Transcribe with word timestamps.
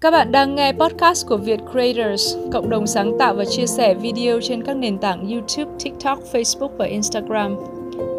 Các 0.00 0.10
bạn 0.10 0.32
đang 0.32 0.54
nghe 0.54 0.72
podcast 0.72 1.26
của 1.26 1.36
Việt 1.36 1.60
Creators, 1.72 2.36
cộng 2.52 2.70
đồng 2.70 2.86
sáng 2.86 3.18
tạo 3.18 3.34
và 3.34 3.44
chia 3.44 3.66
sẻ 3.66 3.94
video 3.94 4.40
trên 4.40 4.62
các 4.62 4.76
nền 4.76 4.98
tảng 4.98 5.28
YouTube, 5.28 5.78
TikTok, 5.84 6.18
Facebook 6.32 6.68
và 6.68 6.86
Instagram. 6.86 7.56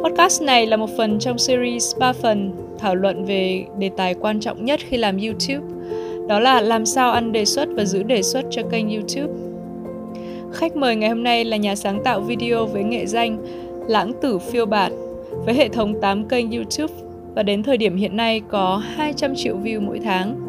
Podcast 0.03 0.41
này 0.41 0.65
là 0.65 0.77
một 0.77 0.89
phần 0.97 1.19
trong 1.19 1.37
series 1.37 1.95
3 1.97 2.13
phần 2.13 2.51
thảo 2.79 2.95
luận 2.95 3.25
về 3.25 3.65
đề 3.77 3.89
tài 3.97 4.13
quan 4.13 4.39
trọng 4.39 4.65
nhất 4.65 4.79
khi 4.89 4.97
làm 4.97 5.17
YouTube. 5.17 5.67
Đó 6.27 6.39
là 6.39 6.61
làm 6.61 6.85
sao 6.85 7.11
ăn 7.11 7.31
đề 7.31 7.45
xuất 7.45 7.69
và 7.75 7.85
giữ 7.85 8.03
đề 8.03 8.21
xuất 8.21 8.45
cho 8.51 8.61
kênh 8.71 8.89
YouTube. 8.89 9.33
Khách 10.53 10.75
mời 10.75 10.95
ngày 10.95 11.09
hôm 11.09 11.23
nay 11.23 11.45
là 11.45 11.57
nhà 11.57 11.75
sáng 11.75 12.03
tạo 12.03 12.21
video 12.21 12.65
với 12.65 12.83
nghệ 12.83 13.05
danh 13.05 13.37
Lãng 13.87 14.11
Tử 14.21 14.39
Phiêu 14.39 14.65
Bạt 14.65 14.91
với 15.45 15.53
hệ 15.53 15.69
thống 15.69 16.01
8 16.01 16.27
kênh 16.27 16.51
YouTube 16.51 16.93
và 17.35 17.43
đến 17.43 17.63
thời 17.63 17.77
điểm 17.77 17.95
hiện 17.95 18.17
nay 18.17 18.41
có 18.49 18.81
200 18.95 19.35
triệu 19.35 19.57
view 19.63 19.81
mỗi 19.81 19.99
tháng. 20.03 20.46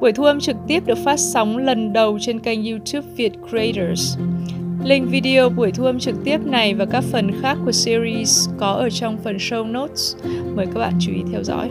Buổi 0.00 0.12
thu 0.12 0.24
âm 0.24 0.40
trực 0.40 0.56
tiếp 0.66 0.86
được 0.86 0.98
phát 1.04 1.16
sóng 1.16 1.56
lần 1.56 1.92
đầu 1.92 2.18
trên 2.20 2.40
kênh 2.40 2.64
YouTube 2.64 3.08
Việt 3.16 3.32
Creators. 3.50 4.18
Link 4.84 5.10
video 5.10 5.48
buổi 5.48 5.72
thu 5.72 5.84
âm 5.84 5.98
trực 5.98 6.14
tiếp 6.24 6.40
này 6.44 6.74
và 6.74 6.84
các 6.84 7.04
phần 7.04 7.30
khác 7.42 7.58
của 7.64 7.72
series 7.72 8.48
có 8.58 8.66
ở 8.66 8.90
trong 8.90 9.18
phần 9.24 9.36
show 9.36 9.72
notes. 9.72 10.16
Mời 10.54 10.66
các 10.66 10.80
bạn 10.80 10.92
chú 11.00 11.12
ý 11.12 11.22
theo 11.32 11.42
dõi. 11.42 11.70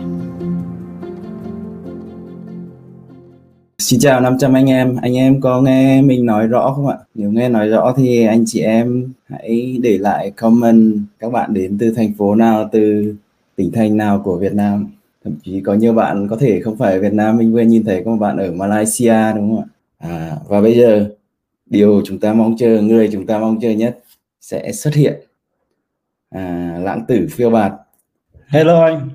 Xin 3.77 3.99
chào 3.99 4.21
500 4.21 4.53
anh 4.53 4.69
em, 4.69 4.97
anh 5.01 5.17
em 5.17 5.41
có 5.41 5.61
nghe 5.61 6.01
mình 6.01 6.25
nói 6.25 6.47
rõ 6.47 6.73
không 6.75 6.87
ạ? 6.87 6.97
Nếu 7.15 7.31
nghe 7.31 7.49
nói 7.49 7.67
rõ 7.67 7.93
thì 7.97 8.25
anh 8.25 8.43
chị 8.45 8.61
em 8.61 9.13
hãy 9.29 9.77
để 9.81 9.97
lại 9.97 10.31
comment 10.31 10.99
các 11.19 11.31
bạn 11.31 11.53
đến 11.53 11.77
từ 11.79 11.91
thành 11.91 12.13
phố 12.17 12.35
nào, 12.35 12.69
từ 12.71 13.13
tỉnh 13.55 13.71
thành 13.71 13.97
nào 13.97 14.21
của 14.23 14.37
Việt 14.37 14.53
Nam. 14.53 14.87
Thậm 15.27 15.35
chí 15.43 15.61
có 15.61 15.73
nhiều 15.73 15.93
bạn 15.93 16.27
có 16.29 16.35
thể 16.35 16.61
không 16.61 16.77
phải 16.77 16.93
ở 16.93 16.99
Việt 17.01 17.13
Nam, 17.13 17.37
mình 17.37 17.53
vừa 17.53 17.61
nhìn 17.61 17.83
thấy 17.85 18.01
có 18.05 18.11
một 18.11 18.17
bạn 18.17 18.37
ở 18.37 18.51
Malaysia 18.51 19.33
đúng 19.35 19.55
không 19.55 19.63
ạ? 19.63 19.67
À, 19.97 20.37
và 20.47 20.61
bây 20.61 20.77
giờ 20.77 21.09
điều 21.65 22.01
chúng 22.05 22.19
ta 22.19 22.33
mong 22.33 22.57
chờ, 22.57 22.81
người 22.81 23.09
chúng 23.11 23.25
ta 23.25 23.39
mong 23.39 23.59
chờ 23.61 23.71
nhất 23.71 23.99
sẽ 24.41 24.71
xuất 24.71 24.93
hiện. 24.93 25.13
À, 26.29 26.77
lãng 26.83 27.05
tử 27.07 27.27
phiêu 27.31 27.49
bạt. 27.49 27.73
Hello 28.47 28.83
anh. 28.83 29.09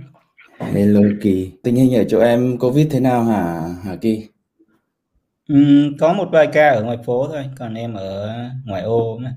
Hello 0.58 1.00
Kỳ. 1.22 1.50
Tình 1.62 1.76
hình 1.76 1.94
ở 1.94 2.04
chỗ 2.04 2.20
em 2.20 2.58
Covid 2.58 2.86
thế 2.90 3.00
nào 3.00 3.24
hả 3.24 3.68
hả 3.84 3.96
Kỳ? 3.96 4.28
Ừm, 5.48 5.96
có 5.98 6.12
một 6.12 6.28
vài 6.32 6.46
ca 6.52 6.68
ở 6.68 6.84
ngoài 6.84 6.98
phố 7.06 7.28
thôi, 7.28 7.44
còn 7.58 7.74
em 7.74 7.94
ở 7.94 8.34
ngoại 8.66 8.82
ô 8.82 9.18
mà. 9.18 9.36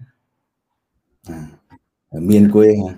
À, 1.30 1.48
ở 2.10 2.20
miền 2.20 2.50
quê 2.54 2.68
hả? 2.88 2.96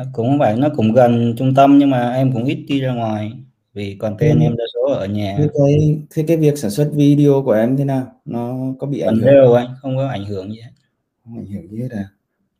À, 0.00 0.04
cũng 0.12 0.28
không 0.28 0.38
phải 0.38 0.56
nó 0.56 0.68
cũng 0.76 0.92
gần 0.92 1.34
trung 1.38 1.54
tâm 1.54 1.78
nhưng 1.78 1.90
mà 1.90 2.12
em 2.14 2.32
cũng 2.32 2.44
ít 2.44 2.64
đi 2.68 2.80
ra 2.80 2.92
ngoài 2.94 3.32
vì 3.74 3.96
còn 4.00 4.16
tên 4.18 4.38
Ừ. 4.38 4.44
em 4.44 4.56
đa 4.56 4.64
số 4.74 4.80
ở 4.94 5.06
nhà. 5.06 5.36
Thế 5.38 5.48
cái 5.54 5.98
thế 6.10 6.24
cái 6.28 6.36
việc 6.36 6.58
sản 6.58 6.70
xuất 6.70 6.90
video 6.94 7.42
của 7.44 7.52
em 7.52 7.76
thế 7.76 7.84
nào? 7.84 8.12
Nó 8.24 8.56
có 8.78 8.86
bị 8.86 9.00
ảnh 9.00 9.16
hưởng 9.18 9.26
đều 9.26 9.52
anh, 9.52 9.66
không 9.82 9.96
có 9.96 10.08
ảnh 10.08 10.24
hưởng 10.24 10.52
gì 10.52 10.60
hết. 10.60 10.70
không 11.24 11.38
ảnh 11.38 11.46
hưởng 11.46 11.68
gì 11.70 11.78
hết 11.82 11.88
à? 11.90 12.04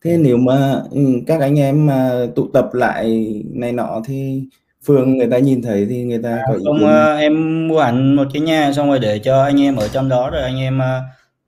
Thế 0.05 0.19
nếu 0.19 0.37
mà 0.37 0.83
ừ, 0.91 1.01
các 1.27 1.41
anh 1.41 1.59
em 1.59 1.87
mà 1.87 2.27
tụ 2.37 2.49
tập 2.55 2.71
lại 2.75 3.35
này 3.55 3.73
nọ 3.73 4.03
thì 4.07 4.45
phường 4.87 5.19
người 5.19 5.29
ta 5.31 5.39
nhìn 5.39 5.63
thấy 5.63 5.87
thì 5.91 6.05
người 6.05 6.23
ta 6.23 6.39
À, 6.39 6.43
có 6.47 6.55
ý 6.55 6.65
không 6.65 6.77
kiến 6.77 6.87
ờ, 6.87 7.17
em 7.17 7.69
mua 7.69 7.81
hẳn 7.81 8.15
một 8.17 8.27
cái 8.33 8.43
nhà 8.43 8.73
xong 8.73 8.89
rồi 8.89 8.99
để 8.99 9.19
cho 9.19 9.43
anh 9.45 9.61
em 9.61 9.77
ở 9.77 9.89
trong 9.89 10.09
đó 10.09 10.31
rồi 10.31 10.43
anh 10.43 10.57
em 10.61 10.79
ờ, 10.79 11.01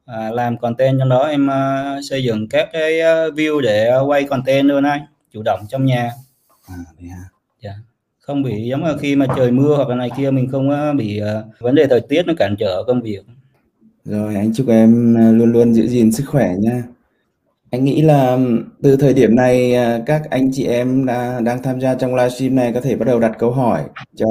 à, 0.06 0.30
làm 0.30 0.58
content 0.58 0.98
trong 0.98 1.08
đó 1.08 1.26
em 1.28 1.46
ờ, 1.46 2.00
xây 2.10 2.24
dựng 2.24 2.48
các 2.48 2.68
cái 2.72 3.00
ờ, 3.00 3.30
view 3.30 3.60
để 3.60 3.90
quay 4.06 4.24
content 4.24 4.66
luôn 4.66 4.84
anh, 4.84 5.00
chủ 5.32 5.42
động 5.44 5.60
trong 5.68 5.84
nhà. 5.84 6.10
à, 6.66 6.76
thế 6.98 7.08
hả? 7.08 7.24
Dạ. 7.62 7.74
Không 8.20 8.42
bị 8.42 8.68
giống 8.68 8.84
như 8.84 8.96
khi 9.00 9.16
mà 9.16 9.26
trời 9.36 9.50
mưa 9.50 9.76
hoặc 9.76 9.88
là 9.88 9.94
này 9.94 10.10
kia 10.16 10.30
mình 10.30 10.48
không 10.50 10.96
bị 10.96 11.18
ờ, 11.18 11.44
vấn 11.58 11.74
đề 11.74 11.86
thời 11.86 12.00
tiết 12.00 12.26
nó 12.26 12.32
cản 12.38 12.56
trở 12.58 12.84
công 12.86 13.02
việc. 13.02 13.22
Rồi 14.04 14.34
anh 14.34 14.52
chúc 14.54 14.68
em 14.68 15.14
à, 15.18 15.30
luôn 15.30 15.52
luôn 15.52 15.74
giữ 15.74 15.88
gìn 15.88 16.12
sức 16.12 16.24
khỏe 16.26 16.54
nha. 16.58 16.82
Anh 17.70 17.84
nghĩ 17.84 18.02
là 18.02 18.38
từ 18.82 18.96
thời 18.96 19.14
điểm 19.14 19.36
này 19.36 19.74
à, 19.74 20.02
các 20.06 20.22
anh 20.30 20.50
chị 20.52 20.66
em 20.66 21.06
đã, 21.06 21.40
đang 21.40 21.62
tham 21.62 21.80
gia 21.80 21.94
trong 21.94 22.14
livestream 22.14 22.54
này 22.54 22.72
có 22.72 22.80
thể 22.80 22.96
bắt 22.96 23.04
đầu 23.04 23.20
đặt 23.20 23.32
câu 23.38 23.50
hỏi 23.50 23.82
cho 24.16 24.26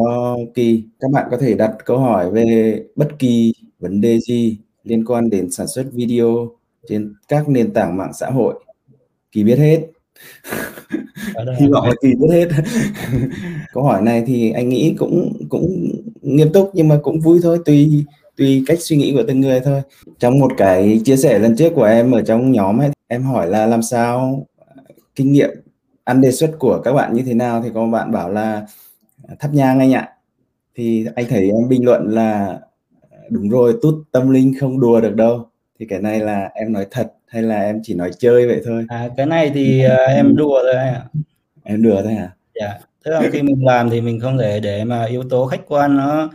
Kỳ. 0.53 0.83
Các 0.99 1.11
bạn 1.11 1.27
có 1.31 1.37
thể 1.37 1.53
đặt 1.53 1.71
câu 1.85 1.97
hỏi 1.97 2.31
về 2.31 2.81
bất 2.95 3.07
kỳ 3.19 3.53
vấn 3.79 4.01
đề 4.01 4.19
gì 4.19 4.57
liên 4.83 5.05
quan 5.05 5.29
đến 5.29 5.51
sản 5.51 5.67
xuất 5.67 5.85
video 5.91 6.51
trên 6.89 7.13
các 7.27 7.49
nền 7.49 7.73
tảng 7.73 7.97
mạng 7.97 8.13
xã 8.13 8.29
hội. 8.29 8.63
Kỳ 9.31 9.43
biết 9.43 9.57
hết. 9.59 9.79
Hy 11.59 11.67
vọng 11.67 11.87
là 11.87 11.93
Kỳ 12.01 12.09
biết 12.15 12.27
hết. 12.31 12.47
Câu 13.73 13.83
hỏi 13.83 14.01
này 14.01 14.23
thì 14.27 14.51
anh 14.51 14.69
nghĩ 14.69 14.95
cũng 14.97 15.33
cũng 15.49 15.91
nghiêm 16.21 16.51
túc 16.53 16.71
nhưng 16.73 16.87
mà 16.87 16.99
cũng 17.03 17.19
vui 17.19 17.39
thôi, 17.43 17.59
tùy 17.65 18.05
tùy 18.37 18.63
cách 18.67 18.77
suy 18.81 18.97
nghĩ 18.97 19.13
của 19.13 19.23
từng 19.27 19.41
người 19.41 19.59
thôi. 19.59 19.81
Trong 20.19 20.39
một 20.39 20.51
cái 20.57 21.01
chia 21.05 21.17
sẻ 21.17 21.39
lần 21.39 21.55
trước 21.55 21.73
của 21.75 21.83
em 21.83 22.11
ở 22.11 22.21
trong 22.21 22.51
nhóm 22.51 22.81
ấy, 22.81 22.89
em 23.07 23.23
hỏi 23.23 23.47
là 23.47 23.65
làm 23.65 23.81
sao 23.81 24.45
kinh 25.15 25.31
nghiệm 25.31 25.49
ăn 26.03 26.21
đề 26.21 26.31
xuất 26.31 26.51
của 26.59 26.81
các 26.83 26.93
bạn 26.93 27.13
như 27.13 27.23
thế 27.25 27.33
nào 27.33 27.61
thì 27.63 27.69
có 27.73 27.85
một 27.85 27.91
bạn 27.91 28.11
bảo 28.11 28.29
là 28.29 28.65
thắp 29.39 29.53
nhang 29.53 29.79
anh 29.79 29.93
ạ. 29.93 30.09
Thì 30.75 31.05
anh 31.15 31.25
thấy 31.29 31.51
em 31.51 31.69
bình 31.69 31.85
luận 31.85 32.07
là 32.07 32.59
đúng 33.29 33.49
rồi, 33.49 33.77
tút 33.81 33.95
tâm 34.11 34.29
linh 34.29 34.53
không 34.59 34.79
đùa 34.79 35.01
được 35.01 35.15
đâu. 35.15 35.49
Thì 35.79 35.85
cái 35.89 36.01
này 36.01 36.19
là 36.19 36.49
em 36.53 36.73
nói 36.73 36.85
thật 36.91 37.13
hay 37.31 37.43
là 37.43 37.61
em 37.61 37.79
chỉ 37.83 37.93
nói 37.93 38.11
chơi 38.19 38.47
vậy 38.47 38.61
thôi? 38.65 38.85
À, 38.89 39.09
cái 39.17 39.25
này 39.25 39.51
thì 39.53 39.83
ờ, 39.83 39.95
em 39.95 40.35
đùa 40.35 40.59
thôi 40.63 40.73
anh 40.75 40.93
ạ. 40.93 41.03
Em 41.63 41.83
đùa 41.83 42.01
thôi 42.03 42.13
hả? 42.13 42.29
Dạ. 42.59 42.73
Tức 43.03 43.11
là 43.11 43.21
khi 43.31 43.41
mình 43.41 43.65
làm 43.65 43.89
thì 43.89 44.01
mình 44.01 44.19
không 44.19 44.37
thể 44.37 44.59
để 44.59 44.83
mà 44.83 45.03
yếu 45.03 45.23
tố 45.29 45.45
khách 45.45 45.61
quan 45.67 45.97
nó 45.97 46.29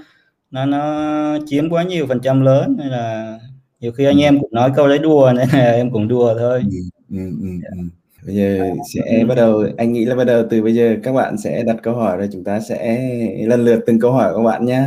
nó 0.51 0.67
nó 0.67 1.39
chiếm 1.47 1.71
quá 1.71 1.83
nhiều 1.83 2.07
phần 2.07 2.21
trăm 2.21 2.41
lớn 2.41 2.77
nên 2.79 2.87
là 2.87 3.39
nhiều 3.81 3.93
khi 3.93 4.05
anh 4.05 4.21
em 4.21 4.41
cũng 4.41 4.53
nói 4.53 4.71
câu 4.77 4.89
đấy 4.89 4.99
đùa 4.99 5.33
nên 5.37 5.49
là 5.53 5.73
em 5.73 5.91
cũng 5.91 6.09
đùa 6.09 6.35
thôi. 6.39 6.63
Ừ, 7.11 7.17
ừ, 7.41 7.49
ừ. 7.71 7.79
Bây 8.27 8.35
giờ 8.35 8.71
sẽ 8.95 9.25
bắt 9.29 9.35
đầu 9.35 9.65
anh 9.77 9.93
nghĩ 9.93 10.05
là 10.05 10.15
bắt 10.15 10.25
đầu 10.25 10.45
từ 10.51 10.63
bây 10.63 10.75
giờ 10.75 10.97
các 11.03 11.13
bạn 11.13 11.39
sẽ 11.39 11.63
đặt 11.63 11.77
câu 11.83 11.95
hỏi 11.95 12.17
rồi 12.17 12.29
chúng 12.33 12.45
ta 12.45 12.61
sẽ 12.61 13.09
lần 13.47 13.65
lượt 13.65 13.81
từng 13.87 14.01
câu 14.01 14.13
hỏi 14.13 14.33
của 14.33 14.39
các 14.39 14.45
bạn 14.45 14.65
nhé. 14.65 14.83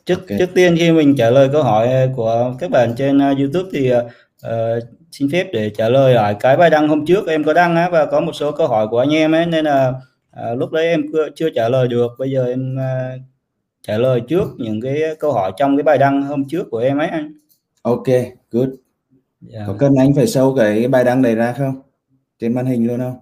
À, 0.00 0.04
Trước 0.06 0.18
Ok. 0.28 0.38
trước 0.38 0.46
tiên 0.54 0.76
khi 0.78 0.92
mình 0.92 1.16
trả 1.16 1.30
lời 1.30 1.48
câu 1.52 1.62
hỏi 1.62 1.88
của 2.16 2.54
các 2.58 2.70
bạn 2.70 2.94
trên 2.96 3.18
ờ, 3.18 3.34
YouTube 3.38 3.68
thì 3.72 3.90
ờ, 4.42 4.80
xin 5.12 5.28
phép 5.32 5.46
để 5.52 5.70
trả 5.70 5.88
lời 5.88 6.14
lại 6.14 6.36
cái 6.40 6.56
bài 6.56 6.70
đăng 6.70 6.88
hôm 6.88 7.06
trước 7.06 7.26
em 7.28 7.44
có 7.44 7.52
đăng 7.52 7.76
á 7.76 7.88
và 7.92 8.06
có 8.06 8.20
một 8.20 8.32
số 8.32 8.52
câu 8.52 8.68
hỏi 8.68 8.88
của 8.90 8.98
anh 8.98 9.14
em 9.14 9.32
ấy 9.32 9.46
nên 9.46 9.64
là 9.64 9.92
ờ, 10.30 10.54
lúc 10.54 10.70
đấy 10.72 10.86
em 10.86 11.02
chưa, 11.36 11.50
trả 11.54 11.68
lời 11.68 11.88
được. 11.88 12.08
Bây 12.18 12.30
giờ 12.30 12.46
em 12.46 12.76
ờ, 12.76 13.18
trả 13.82 13.98
lời 13.98 14.20
trước 14.28 14.48
những 14.58 14.80
cái 14.80 15.02
câu 15.18 15.32
hỏi 15.32 15.52
trong 15.56 15.76
cái 15.76 15.82
bài 15.82 15.98
đăng 15.98 16.22
hôm 16.22 16.48
trước 16.48 16.66
của 16.70 16.78
em 16.78 16.98
ấy 16.98 17.08
anh. 17.08 17.32
ok, 17.82 18.06
good. 18.50 18.68
Dạ. 19.40 19.64
Có 19.66 19.74
cần 19.78 19.94
anh 19.98 20.14
phải 20.14 20.24
show 20.26 20.56
cái 20.56 20.88
bài 20.88 21.04
đăng 21.04 21.22
này 21.22 21.34
ra 21.34 21.52
không? 21.58 21.82
Trên 22.38 22.54
màn 22.54 22.66
hình 22.66 22.86
luôn 22.86 22.98
không? 22.98 23.16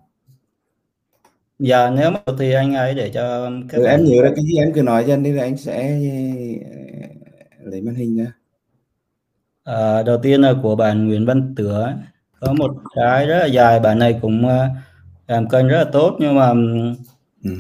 Dạ 1.59 1.91
nếu 1.91 2.11
mà 2.11 2.21
thì 2.39 2.53
anh 2.53 2.75
ấy 2.75 2.95
để 2.95 3.11
cho 3.15 3.51
các 3.69 3.79
Ừ, 3.79 3.85
bạn 3.85 3.97
em 3.97 4.05
nhớ 4.05 4.23
ra 4.23 4.31
cái 4.37 4.45
gì 4.45 4.57
em 4.57 4.73
cứ 4.75 4.83
nói 4.83 5.05
cho 5.07 5.13
anh 5.15 5.23
đi 5.23 5.33
rồi 5.33 5.41
anh 5.43 5.57
sẽ 5.57 5.99
ờ, 6.65 7.09
lấy 7.71 7.81
màn 7.83 7.95
hình 7.95 8.17
ra. 8.17 8.33
Ờ, 9.65 10.03
đầu 10.03 10.19
tiên 10.23 10.41
là 10.43 10.55
của 10.63 10.77
bạn 10.77 11.09
Nguyễn 11.09 11.27
Văn 11.27 11.55
Tứa 11.57 11.93
có 12.41 12.53
một 12.53 12.71
cái 12.97 13.27
rất 13.27 13.39
là 13.39 13.47
dài 13.47 13.81
bạn 13.81 13.99
này 13.99 14.19
cũng 14.23 14.49
ờ, 14.49 14.69
làm 15.29 15.49
kênh 15.49 15.69
rất 15.69 15.79
là 15.79 15.85
tốt 15.93 16.17
nhưng 16.21 16.35
mà 16.37 16.53
Ừ. 17.45 17.51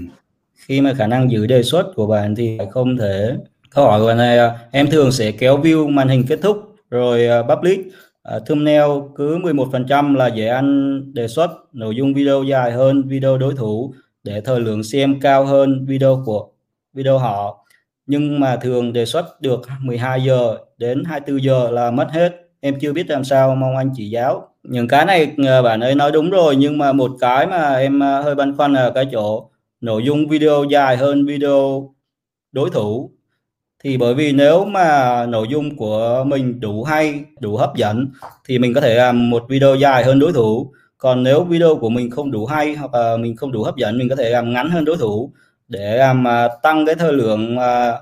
khi 0.57 0.81
mà 0.81 0.95
khả 0.95 1.07
năng 1.07 1.31
giữ 1.31 1.47
đề 1.47 1.63
xuất 1.63 1.93
của 1.97 2.07
bạn 2.07 2.35
thì 2.37 2.59
không 2.73 2.97
thể 2.99 3.37
câu 3.71 3.85
hỏi 3.87 4.01
của 4.01 4.07
bạn 4.07 4.17
này 4.17 4.39
em 4.73 4.91
thường 4.91 5.13
sẽ 5.13 5.33
kéo 5.33 5.59
view 5.63 5.91
màn 5.91 6.09
hình 6.09 6.25
kết 6.29 6.39
thúc 6.43 6.59
rồi 6.91 7.29
public 7.49 7.81
Ờ, 8.29 8.41
thumbnail 8.47 8.91
cứ 9.15 9.39
11% 9.39 10.15
là 10.15 10.27
dễ 10.27 10.47
ăn 10.47 11.01
đề 11.15 11.29
xuất 11.29 11.51
nội 11.73 11.97
dung 11.97 12.15
video 12.15 12.43
dài 12.43 12.73
hơn 12.73 13.09
video 13.09 13.39
đối 13.39 13.55
thủ 13.55 13.95
để 14.25 14.41
thời 14.41 14.61
lượng 14.61 14.83
xem 14.83 15.21
cao 15.21 15.45
hơn 15.45 15.87
video 15.87 16.23
của 16.27 16.49
video 16.93 17.19
họ. 17.19 17.67
Nhưng 18.07 18.41
mà 18.41 18.57
thường 18.57 18.93
đề 18.93 19.05
xuất 19.07 19.41
được 19.41 19.61
12 19.81 20.23
giờ 20.25 20.59
đến 20.79 21.05
24 21.05 21.43
giờ 21.43 21.71
là 21.71 21.91
mất 21.91 22.09
hết. 22.11 22.33
Em 22.61 22.79
chưa 22.81 22.93
biết 22.93 23.11
làm 23.11 23.25
sao 23.25 23.55
mong 23.55 23.77
anh 23.77 23.91
chỉ 23.97 24.11
giáo. 24.11 24.49
Những 24.63 24.89
cái 24.89 25.05
này 25.07 25.35
à, 25.47 25.63
bạn 25.63 25.81
ấy 25.81 25.95
nói 25.95 26.13
đúng 26.13 26.31
rồi 26.31 26.57
nhưng 26.57 26.79
mà 26.79 26.93
một 26.93 27.11
cái 27.21 27.47
mà 27.47 27.75
em 27.75 28.03
à, 28.03 28.21
hơi 28.23 28.35
băn 28.35 28.57
khoăn 28.57 28.73
là 28.73 28.91
cái 28.95 29.07
chỗ 29.13 29.51
nội 29.81 30.03
dung 30.05 30.29
video 30.29 30.65
dài 30.71 30.97
hơn 30.97 31.27
video 31.27 31.95
đối 32.53 32.71
thủ 32.71 33.11
thì 33.85 33.97
bởi 33.97 34.15
vì 34.15 34.33
nếu 34.33 34.65
mà 34.65 35.27
nội 35.27 35.47
dung 35.51 35.77
của 35.77 36.25
mình 36.27 36.61
đủ 36.61 36.85
hay 36.85 37.25
đủ 37.41 37.57
hấp 37.57 37.77
dẫn 37.77 38.11
thì 38.45 38.59
mình 38.59 38.75
có 38.75 38.81
thể 38.81 38.95
làm 38.95 39.31
một 39.31 39.45
video 39.49 39.75
dài 39.75 40.05
hơn 40.05 40.19
đối 40.19 40.33
thủ. 40.33 40.73
Còn 40.99 41.23
nếu 41.23 41.45
video 41.45 41.77
của 41.77 41.89
mình 41.91 42.11
không 42.11 42.31
đủ 42.31 42.47
hay 42.47 42.75
hoặc 42.75 42.95
là 42.95 43.17
mình 43.17 43.37
không 43.37 43.53
đủ 43.53 43.63
hấp 43.63 43.77
dẫn 43.77 43.99
mình 43.99 44.09
có 44.09 44.17
thể 44.17 44.31
làm 44.31 44.53
ngắn 44.53 44.71
hơn 44.71 44.85
đối 44.85 44.97
thủ 44.97 45.33
để 45.69 45.97
làm 45.97 46.29
à, 46.29 46.49
tăng 46.63 46.87
cái 46.87 46.95
thời 46.95 47.13
lượng 47.13 47.59
à, 47.59 47.95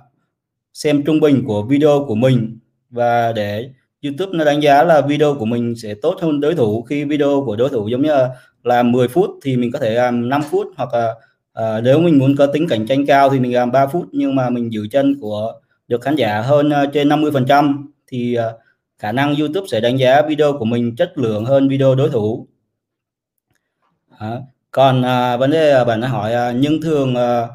xem 0.75 1.02
trung 1.02 1.20
bình 1.20 1.44
của 1.46 1.62
video 1.62 2.05
của 2.08 2.14
mình. 2.14 2.58
Và 2.90 3.32
để 3.32 3.70
YouTube 4.02 4.38
nó 4.38 4.44
đánh 4.44 4.61
giá 4.62 4.84
là 4.84 5.00
video 5.00 5.34
của 5.34 5.44
mình 5.44 5.75
sẽ 5.76 5.94
tốt 5.94 6.17
hơn 6.20 6.40
đối 6.40 6.55
thủ. 6.55 6.82
Khi 6.82 7.05
video 7.05 7.43
của 7.46 7.56
đối 7.56 7.69
thủ 7.69 7.88
giống 7.88 8.02
như 8.02 8.08
là 8.08 8.29
làm 8.64 8.93
10 8.93 9.08
phút 9.08 9.31
thì 9.43 9.56
mình 9.56 9.72
có 9.72 9.79
thể 9.79 9.94
làm 9.94 10.29
5 10.29 10.43
phút 10.50 10.67
hoặc 10.76 10.94
là 10.94 11.14
à, 11.52 11.81
nếu 11.81 12.00
mình 12.00 12.19
muốn 12.19 12.37
có 12.37 12.46
tính 12.46 12.69
cạnh 12.69 12.87
tranh 12.87 13.06
cao 13.06 13.31
thì 13.31 13.40
mình 13.40 13.55
làm 13.55 13.72
3 13.72 13.87
phút. 13.87 14.06
Nhưng 14.12 14.34
mà 14.34 14.50
mình 14.50 14.72
giữ 14.72 14.87
chân 14.90 15.14
của 15.20 15.52
được 15.88 16.00
khán 16.02 16.16
giả 16.16 16.40
hơn 16.40 16.70
ờ, 16.70 16.86
trên 16.86 17.08
50%, 17.08 17.86
thì 18.06 18.34
ờ, 18.34 18.58
khả 18.98 19.12
năng 19.12 19.36
YouTube 19.36 19.66
sẽ 19.70 19.80
đánh 19.80 19.96
giá 19.96 20.22
video 20.22 20.52
của 20.58 20.64
mình 20.64 20.96
chất 20.96 21.18
lượng 21.18 21.44
hơn 21.44 21.68
video 21.68 21.94
đối 21.94 22.10
thủ. 22.10 22.46
À, 24.18 24.36
còn 24.70 25.02
à, 25.02 25.36
vấn 25.36 25.50
đề 25.50 25.84
bạn 25.84 26.00
đã 26.00 26.08
hỏi 26.08 26.32
à, 26.32 26.52
nhưng 26.52 26.80
thường 26.80 27.14
à, 27.14 27.48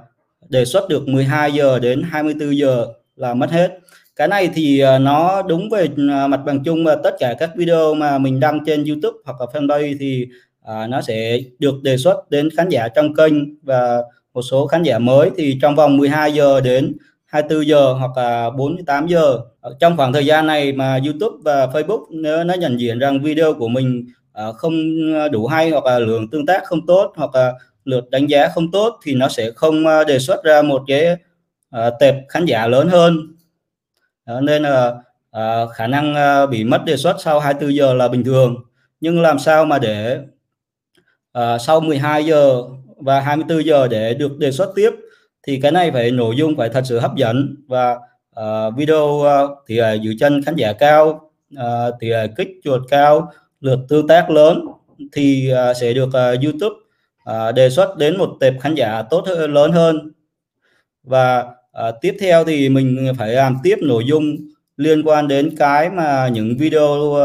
đề 0.49 0.65
xuất 0.65 0.89
được 0.89 1.07
12 1.07 1.51
giờ 1.53 1.79
đến 1.79 2.01
24 2.09 2.57
giờ 2.57 2.87
là 3.15 3.33
mất 3.33 3.51
hết. 3.51 3.79
Cái 4.15 4.27
này 4.27 4.49
thì 4.53 4.79
à, 4.79 4.99
nó 4.99 5.41
đúng 5.41 5.69
về 5.69 5.87
à, 6.11 6.27
mặt 6.27 6.41
bằng 6.45 6.63
chung 6.63 6.85
uh, 6.85 6.99
tất 7.03 7.15
cả 7.19 7.35
các 7.39 7.51
video 7.55 7.93
mà 7.93 8.17
mình 8.17 8.39
đăng 8.39 8.65
trên 8.65 8.83
YouTube 8.85 9.17
hoặc 9.25 9.41
là 9.41 9.45
fanpage 9.53 9.95
thì 9.99 10.27
à, 10.63 10.87
nó 10.87 11.01
sẽ 11.01 11.39
được 11.59 11.83
đề 11.83 11.97
xuất 11.97 12.29
đến 12.29 12.49
khán 12.57 12.69
giả 12.69 12.87
trong 12.87 13.13
kênh 13.15 13.33
và 13.61 14.01
một 14.33 14.41
số 14.41 14.67
khán 14.67 14.83
giả 14.83 14.99
mới 14.99 15.31
thì 15.37 15.59
trong 15.61 15.75
vòng 15.75 15.97
12 15.97 16.33
giờ 16.33 16.61
đến 16.61 16.97
24 17.31 17.67
giờ 17.67 17.93
hoặc 17.93 18.11
là 18.15 18.49
48 18.49 19.07
giờ. 19.07 19.39
Trong 19.79 19.97
khoảng 19.97 20.13
thời 20.13 20.25
gian 20.25 20.47
này 20.47 20.73
mà 20.73 20.99
YouTube 21.05 21.37
và 21.43 21.65
Facebook 21.65 22.05
nếu 22.09 22.43
nó 22.43 22.53
nhận 22.53 22.79
diện 22.79 22.99
rằng 22.99 23.21
video 23.21 23.53
của 23.53 23.67
mình 23.67 24.05
à, 24.33 24.51
không 24.51 24.73
đủ 25.31 25.47
hay 25.47 25.69
hoặc 25.69 25.85
là 25.85 25.99
lượng 25.99 26.29
tương 26.29 26.45
tác 26.45 26.63
không 26.63 26.85
tốt 26.85 27.13
hoặc 27.15 27.35
là 27.35 27.53
lượt 27.85 28.09
đánh 28.09 28.27
giá 28.27 28.47
không 28.47 28.71
tốt 28.71 28.99
thì 29.03 29.15
nó 29.15 29.29
sẽ 29.29 29.51
không 29.51 29.87
à, 29.87 30.03
đề 30.03 30.19
xuất 30.19 30.43
ra 30.43 30.61
một 30.61 30.83
cái 30.87 31.17
à, 31.69 31.89
tệp 31.99 32.15
khán 32.29 32.45
giả 32.45 32.67
lớn 32.67 32.89
hơn. 32.89 33.35
Đó, 34.25 34.41
nên 34.41 34.63
là 34.63 34.93
khả 35.73 35.87
năng 35.87 36.15
bị 36.49 36.63
mất 36.63 36.85
đề 36.85 36.97
xuất 36.97 37.15
sau 37.21 37.39
24 37.39 37.75
giờ 37.75 37.93
là 37.93 38.07
bình 38.07 38.23
thường. 38.23 38.55
Nhưng 39.01 39.21
làm 39.21 39.39
sao 39.39 39.65
mà 39.65 39.79
để 39.79 40.19
sau 41.59 41.79
12 41.79 42.25
giờ 42.25 42.63
và 42.97 43.19
24 43.19 43.65
giờ 43.65 43.87
để 43.87 44.13
được 44.13 44.37
đề 44.37 44.51
xuất 44.51 44.71
tiếp? 44.75 44.91
Thì 45.47 45.59
cái 45.61 45.71
này 45.71 45.91
phải 45.91 46.11
nội 46.11 46.35
dung 46.38 46.57
phải 46.57 46.69
thật 46.69 46.81
sự 46.85 46.99
hấp 46.99 47.15
dẫn. 47.15 47.55
Và 47.67 47.97
uh, 48.39 48.75
video 48.77 49.05
uh, 49.05 49.57
thì 49.67 49.81
uh, 49.81 50.01
giữ 50.01 50.13
chân 50.19 50.41
khán 50.43 50.55
giả 50.55 50.73
cao 50.73 51.31
uh, 51.55 51.93
thì 52.01 52.13
uh, 52.13 52.31
kích 52.38 52.49
chuột 52.63 52.81
cao 52.89 53.31
lượt 53.61 53.79
tương 53.89 54.07
tác 54.07 54.29
lớn 54.29 54.65
thì 55.11 55.51
uh, 55.53 55.77
sẽ 55.77 55.93
được 55.93 56.07
uh, 56.07 56.43
YouTube 56.43 56.75
uh, 57.29 57.55
đề 57.55 57.69
xuất 57.69 57.97
đến 57.97 58.17
một 58.17 58.38
tệp 58.39 58.53
khán 58.61 58.75
giả 58.75 59.01
tốt 59.09 59.23
hơn 59.27 59.53
lớn 59.53 59.71
hơn. 59.71 60.11
Và 61.03 61.39
uh, 61.41 61.95
tiếp 62.01 62.17
theo 62.19 62.43
thì 62.43 62.69
mình 62.69 63.11
phải 63.17 63.29
làm 63.29 63.57
tiếp 63.63 63.75
nội 63.81 64.03
dung 64.07 64.38
liên 64.77 65.03
quan 65.03 65.27
đến 65.27 65.55
cái 65.57 65.89
mà 65.89 66.27
những 66.27 66.57
video 66.57 66.95
uh, 66.95 67.19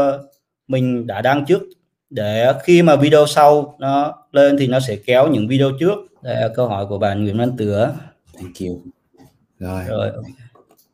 mình 0.67 1.07
đã 1.07 1.21
đăng 1.21 1.45
trước 1.45 1.61
để 2.09 2.53
khi 2.63 2.81
mà 2.81 2.95
video 2.95 3.25
sau 3.27 3.75
nó 3.79 4.13
lên 4.31 4.57
thì 4.59 4.67
nó 4.67 4.79
sẽ 4.79 4.95
kéo 5.05 5.27
những 5.27 5.47
video 5.47 5.71
trước. 5.79 5.95
Đây 6.21 6.35
là 6.35 6.49
câu 6.55 6.67
hỏi 6.67 6.85
của 6.89 6.97
bạn 6.97 7.23
Nguyễn 7.23 7.37
Văn 7.37 7.57
Tứa 7.57 7.93
thank 8.37 8.55
you. 8.59 8.81
Rồi, 9.59 9.83
rồi. 9.87 10.11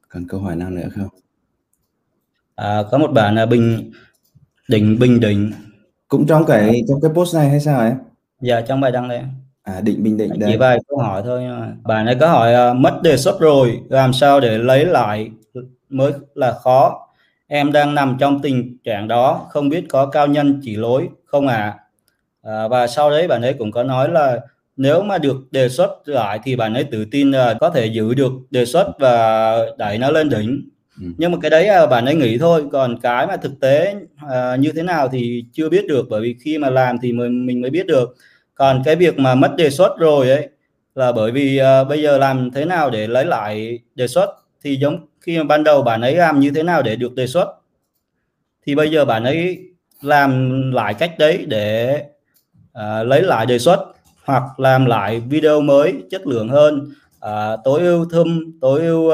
còn 0.10 0.28
câu 0.28 0.40
hỏi 0.40 0.56
nào 0.56 0.70
nữa 0.70 0.88
không? 0.96 1.08
À, 2.56 2.84
có 2.92 2.98
một 2.98 3.12
bạn 3.12 3.36
là 3.36 3.46
bình 3.46 3.92
định 4.68 5.00
bình 5.00 5.20
định. 5.20 5.52
Cũng 6.08 6.28
trong 6.28 6.46
cái 6.46 6.82
trong 6.88 7.02
cái 7.02 7.12
post 7.14 7.36
này 7.36 7.50
hay 7.50 7.60
sao 7.60 7.80
ấy? 7.80 7.94
Dạ 8.42 8.62
trong 8.62 8.82
bài 8.82 8.92
đăng 8.92 9.08
đây. 9.08 9.22
À 9.64 9.82
định 9.82 10.04
bình 10.04 10.18
định 10.18 10.40
đây. 10.40 10.52
chỉ 10.52 10.58
vài 10.58 10.80
câu 10.88 10.98
hỏi 10.98 11.22
thôi 11.26 11.44
bạn 11.84 12.06
ấy 12.06 12.16
có 12.20 12.30
hỏi 12.30 12.72
uh, 12.72 12.78
mất 12.78 13.00
đề 13.04 13.18
xuất 13.18 13.40
rồi 13.40 13.82
làm 13.90 14.14
sao 14.14 14.40
để 14.40 14.58
lấy 14.58 14.86
lại 14.86 15.32
mới 15.90 16.12
là 16.36 16.52
khó 16.52 17.08
em 17.48 17.72
đang 17.72 17.96
nằm 17.96 18.18
trong 18.20 18.42
tình 18.42 18.78
trạng 18.84 19.08
đó 19.08 19.48
không 19.50 19.70
biết 19.70 19.84
có 19.90 20.06
cao 20.06 20.28
nhân 20.28 20.60
chỉ 20.64 20.76
lối 20.76 21.10
không 21.26 21.48
à, 21.48 21.74
à 22.42 22.68
và 22.68 22.88
sau 22.88 23.10
đấy 23.10 23.28
bạn 23.28 23.42
ấy 23.42 23.54
cũng 23.54 23.72
có 23.72 23.84
nói 23.84 24.10
là 24.10 24.40
nếu 24.78 25.04
mà 25.04 25.18
được 25.18 25.38
đề 25.52 25.70
xuất 25.70 26.02
lại 26.06 26.40
thì 26.44 26.56
bạn 26.56 26.74
ấy 26.74 26.84
tự 26.84 27.06
tin 27.06 27.32
là 27.32 27.54
có 27.60 27.70
thể 27.70 27.86
giữ 27.86 28.14
được 28.14 28.32
đề 28.52 28.66
xuất 28.66 28.88
và 29.00 29.58
đẩy 29.78 29.98
nó 29.98 30.12
lên 30.12 30.30
đỉnh. 30.30 30.70
Ừ. 31.02 31.08
nhưng 31.18 31.32
mà 31.32 31.38
cái 31.42 31.50
đấy 31.50 31.68
là 31.68 31.86
bạn 31.86 32.06
ấy 32.06 32.16
nghĩ 32.16 32.38
thôi 32.38 32.64
còn 32.72 33.00
cái 33.02 33.28
mà 33.28 33.38
thực 33.38 33.60
tế 33.60 33.96
à, 34.30 34.56
như 34.56 34.72
thế 34.76 34.84
nào 34.84 35.08
thì 35.08 35.46
chưa 35.52 35.70
biết 35.70 35.86
được 35.88 36.06
bởi 36.10 36.22
vì 36.22 36.36
khi 36.44 36.58
mà 36.58 36.70
làm 36.70 36.98
thì 37.02 37.12
mình 37.12 37.46
mình 37.46 37.62
mới 37.62 37.70
biết 37.70 37.88
được. 37.88 38.16
Còn 38.56 38.82
cái 38.86 38.96
việc 38.96 39.20
mà 39.20 39.36
mất 39.36 39.56
đề 39.58 39.70
xuất 39.70 39.98
rồi 40.00 40.30
ấy 40.30 40.50
là 40.96 41.12
bởi 41.12 41.32
vì 41.32 41.58
à, 41.58 41.84
bây 41.84 42.02
giờ 42.02 42.18
làm 42.18 42.52
thế 42.52 42.66
nào 42.66 42.90
để 42.90 43.08
lấy 43.08 43.26
lại 43.26 43.80
đề 43.96 44.08
xuất 44.08 44.43
thì 44.64 44.76
giống 44.76 45.06
khi 45.22 45.38
mà 45.38 45.44
ban 45.44 45.64
đầu 45.64 45.82
bạn 45.82 46.02
ấy 46.02 46.16
làm 46.16 46.40
như 46.40 46.52
thế 46.56 46.64
nào 46.64 46.82
để 46.82 46.96
được 46.96 47.16
đề 47.16 47.28
xuất? 47.28 47.48
Thì 48.66 48.76
bây 48.76 48.92
giờ 48.92 49.06
bạn 49.06 49.24
ấy 49.24 49.60
làm 50.02 50.62
lại 50.72 50.94
cách 50.94 51.12
đấy 51.18 51.46
để 51.48 51.96
uh, 52.80 53.08
lấy 53.08 53.22
lại 53.22 53.46
đề 53.46 53.60
xuất 53.60 53.86
hoặc 54.26 54.44
làm 54.60 54.86
lại 54.86 55.20
video 55.20 55.62
mới 55.62 55.94
chất 56.12 56.28
lượng 56.28 56.50
hơn. 56.50 56.92
Uh, 57.26 57.60
tối 57.64 57.80
ưu 57.80 58.06
thơm 58.12 58.52
tối 58.62 58.82
ưu 58.82 59.00
uh, 59.00 59.14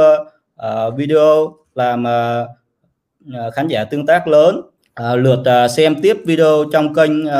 uh, 0.67 0.95
video 0.97 1.55
làm 1.75 2.03
uh, 2.03 3.53
khán 3.53 3.67
giả 3.67 3.83
tương 3.83 4.05
tác 4.05 4.27
lớn. 4.27 4.61
Uh, 5.01 5.19
lượt 5.19 5.39
uh, 5.39 5.71
xem 5.71 6.01
tiếp 6.01 6.17
video 6.25 6.65
trong 6.71 6.93
kênh 6.93 7.27
uh, 7.27 7.31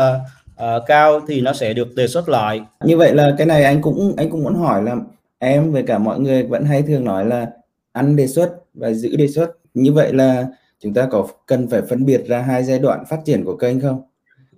uh, 0.64 0.84
cao 0.88 1.22
thì 1.28 1.42
nó 1.42 1.54
sẽ 1.54 1.74
được 1.74 1.96
đề 1.96 2.08
xuất 2.08 2.30
lại. 2.30 2.62
Như 2.84 2.98
vậy 2.98 3.14
là 3.14 3.36
cái 3.38 3.48
này 3.48 3.64
anh 3.64 3.82
cũng 3.82 4.14
anh 4.18 4.30
cũng 4.30 4.44
muốn 4.44 4.56
hỏi 4.56 4.84
là 4.84 4.96
em 5.40 5.72
với 5.72 5.84
cả 5.84 5.98
mọi 5.98 6.20
người 6.20 6.44
vẫn 6.44 6.66
hay 6.66 6.82
thường 6.82 7.06
nói 7.06 7.26
là 7.26 7.48
ăn 7.92 8.16
đề 8.16 8.28
xuất 8.28 8.56
và 8.74 8.92
giữ 8.92 9.16
đề 9.16 9.28
xuất. 9.28 9.52
Như 9.74 9.94
vậy 9.94 10.14
là 10.14 10.48
chúng 10.80 10.94
ta 10.94 11.08
có 11.12 11.28
cần 11.46 11.68
phải 11.68 11.82
phân 11.90 12.06
biệt 12.06 12.28
ra 12.28 12.42
hai 12.42 12.64
giai 12.64 12.80
đoạn 12.80 13.04
phát 13.10 13.20
triển 13.26 13.46
của 13.46 13.58
kênh 13.58 13.82
không? 13.82 14.02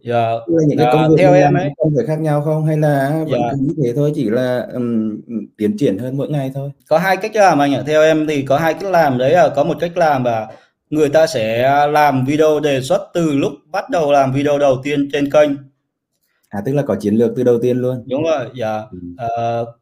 Dạ. 0.04 0.32
Những 0.68 0.78
cái 0.78 0.88
công 0.94 1.10
việc 1.10 1.16
theo 1.20 1.34
em 1.34 1.54
ấy. 1.54 1.70
cần 1.78 1.94
phải 1.96 2.06
khác 2.06 2.20
nhau 2.20 2.42
không? 2.42 2.66
Hay 2.66 2.78
là 2.78 3.24
vẫn 3.30 3.42
dạ. 3.42 3.54
như 3.60 3.74
thế 3.84 3.94
thôi 3.96 4.12
chỉ 4.16 4.30
là 4.30 4.68
um, 4.74 5.22
tiến 5.58 5.78
triển 5.78 5.98
hơn 5.98 6.18
mỗi 6.18 6.30
ngày 6.30 6.52
thôi? 6.54 6.72
Có 6.88 6.98
hai 6.98 7.18
cách 7.18 7.36
làm 7.36 7.60
anh 7.60 7.74
ạ. 7.74 7.84
Theo 7.86 8.02
em 8.02 8.28
thì 8.28 8.42
có 8.42 8.58
hai 8.58 8.74
cách 8.74 8.92
làm 8.92 9.18
đấy 9.18 9.32
là 9.32 9.50
có 9.56 9.64
một 9.64 9.78
cách 9.80 9.98
làm 9.98 10.24
là 10.24 10.48
người 10.90 11.10
ta 11.10 11.28
sẽ 11.28 11.72
làm 11.88 12.26
video 12.26 12.60
đề 12.60 12.82
xuất 12.82 13.10
từ 13.14 13.32
lúc 13.32 13.52
bắt 13.72 13.90
đầu 13.90 14.12
làm 14.12 14.34
video 14.34 14.60
đầu 14.60 14.78
tiên 14.84 15.10
trên 15.12 15.32
kênh. 15.32 15.50
À 16.50 16.62
tức 16.66 16.74
là 16.74 16.82
có 16.82 16.96
chiến 16.96 17.16
lược 17.16 17.32
từ 17.36 17.44
đầu 17.44 17.60
tiên 17.62 17.78
luôn. 17.78 18.04
Đúng 18.06 18.24
rồi 18.24 18.46
dạ. 18.56 18.78
Ừ. 18.92 18.98
à, 19.18 19.28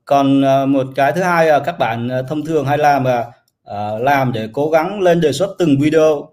còn 0.06 0.42
ờ, 0.42 0.66
một 0.66 0.88
cái 0.96 1.12
thứ 1.12 1.22
hai 1.22 1.48
là 1.48 1.60
các 1.60 1.80
bạn 1.80 2.10
ờ, 2.10 2.22
thông 2.22 2.46
thường 2.46 2.66
hay 2.66 2.78
làm 2.78 3.04
là 3.04 3.32
uh, 3.74 4.02
làm 4.02 4.32
để 4.34 4.50
cố 4.54 4.70
gắng 4.70 5.02
lên 5.02 5.22
đề 5.22 5.32
xuất 5.32 5.56
từng 5.60 5.80
video 5.80 6.30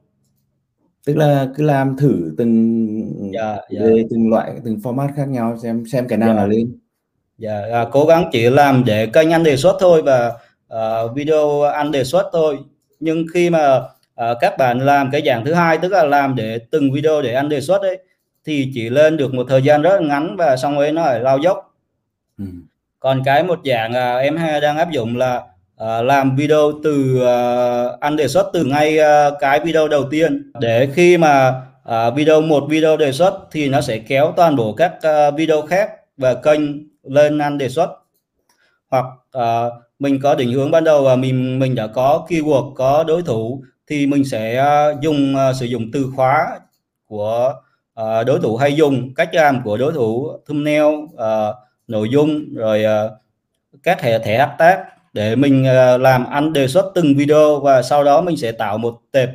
tức 1.06 1.16
là 1.16 1.48
cứ 1.56 1.64
làm 1.64 1.96
thử 1.96 2.34
từng 2.38 3.32
yeah, 3.34 3.58
yeah. 3.68 3.84
về 3.84 4.04
từng 4.10 4.30
loại 4.30 4.52
từng 4.64 4.76
format 4.82 5.08
khác 5.16 5.28
nhau 5.28 5.56
xem 5.62 5.84
xem 5.92 6.08
cái 6.08 6.18
nào 6.18 6.28
yeah. 6.28 6.38
là 6.38 6.46
lên 6.46 6.78
dạ 7.38 7.60
yeah, 7.60 7.88
cố 7.92 8.06
gắng 8.06 8.28
chỉ 8.32 8.50
làm 8.50 8.84
để 8.84 9.06
kênh 9.06 9.30
ăn 9.30 9.44
đề 9.44 9.56
xuất 9.56 9.76
thôi 9.80 10.02
và 10.02 10.32
uh, 10.74 11.14
video 11.14 11.62
ăn 11.62 11.92
đề 11.92 12.04
xuất 12.04 12.30
thôi 12.32 12.58
nhưng 13.00 13.26
khi 13.34 13.50
mà 13.50 13.76
uh, 13.76 14.36
các 14.40 14.58
bạn 14.58 14.81
làm 14.81 15.10
cái 15.10 15.22
dạng 15.26 15.44
thứ 15.44 15.55
hai 15.55 15.78
tức 15.78 15.93
là 15.93 16.05
làm 16.05 16.34
để 16.34 16.58
từng 16.70 16.93
video 16.93 17.22
để 17.22 17.34
ăn 17.34 17.48
đề 17.48 17.60
xuất 17.60 17.82
ấy 17.82 17.98
thì 18.44 18.70
chỉ 18.74 18.90
lên 18.90 19.16
được 19.16 19.34
một 19.34 19.46
thời 19.48 19.62
gian 19.62 19.82
rất 19.82 20.00
là 20.00 20.08
ngắn 20.08 20.36
và 20.36 20.56
xong 20.56 20.78
ấy 20.78 20.93
nó 20.93 21.06
lại 21.06 21.20
lao 21.20 21.38
dốc 21.38 21.74
ừ. 22.38 22.44
còn 23.00 23.22
cái 23.24 23.43
một 23.43 23.60
dạng 23.64 23.90
uh, 23.90 24.22
em 24.22 24.36
đang 24.62 24.76
áp 24.76 24.90
dụng 24.90 25.16
là 25.16 25.43
Ờ, 25.76 26.02
làm 26.02 26.36
video 26.36 26.72
từ 26.84 27.22
uh, 27.22 28.00
ăn 28.00 28.16
đề 28.16 28.28
xuất 28.28 28.50
từ 28.52 28.64
ngay 28.64 28.98
uh, 28.98 29.34
cái 29.40 29.60
video 29.60 29.88
đầu 29.88 30.04
tiên. 30.10 30.52
Để 30.60 30.88
khi 30.94 31.18
mà 31.18 31.62
uh, 31.88 32.14
video 32.14 32.40
một 32.40 32.64
video 32.68 32.96
đề 32.96 33.12
xuất 33.12 33.38
thì 33.50 33.68
nó 33.68 33.80
sẽ 33.80 33.98
kéo 33.98 34.32
toàn 34.36 34.56
bộ 34.56 34.72
các 34.72 34.94
uh, 34.96 35.34
video 35.34 35.62
khác 35.62 35.90
và 36.16 36.34
kênh 36.34 36.60
lên 37.02 37.38
ăn 37.38 37.58
đề 37.58 37.68
xuất. 37.68 37.90
Hoặc 38.90 39.04
uh, 39.38 39.72
mình 39.98 40.20
có 40.22 40.34
định 40.34 40.52
hướng 40.52 40.70
ban 40.70 40.84
đầu 40.84 41.02
và 41.02 41.16
mình 41.16 41.58
mình 41.58 41.74
đã 41.74 41.86
có 41.86 42.26
keyword 42.28 42.74
có 42.74 43.04
đối 43.04 43.22
thủ 43.22 43.62
thì 43.86 44.06
mình 44.06 44.24
sẽ 44.24 44.64
uh, 44.92 45.00
dùng 45.00 45.34
uh, 45.34 45.56
sử 45.56 45.66
dụng 45.66 45.90
từ 45.92 46.06
khóa 46.16 46.58
của 47.06 47.54
uh, 48.00 48.26
đối 48.26 48.40
thủ 48.40 48.56
hay 48.56 48.76
dùng 48.76 49.14
cách 49.14 49.28
làm 49.32 49.62
của 49.64 49.76
đối 49.76 49.92
thủ 49.92 50.30
thumbnail 50.46 50.84
uh, 50.84 51.54
nội 51.88 52.08
dung 52.08 52.54
rồi 52.54 52.84
uh, 52.84 53.12
các 53.82 54.02
hệ 54.02 54.18
thẻ 54.18 54.38
hợp 54.38 54.54
tác 54.58 54.84
để 55.17 55.37
mình 55.37 55.65
ờ, 55.65 55.99
làm 55.99 56.27
ăn 56.27 56.53
đề 56.53 56.69
xuất 56.69 56.93
từng 56.94 57.17
video 57.17 57.61
và 57.61 57.82
sau 57.82 58.05
đó 58.05 58.20
mình 58.20 58.37
sẽ 58.37 58.53
tạo 58.53 58.79
một 58.79 59.01
tệp 59.13 59.29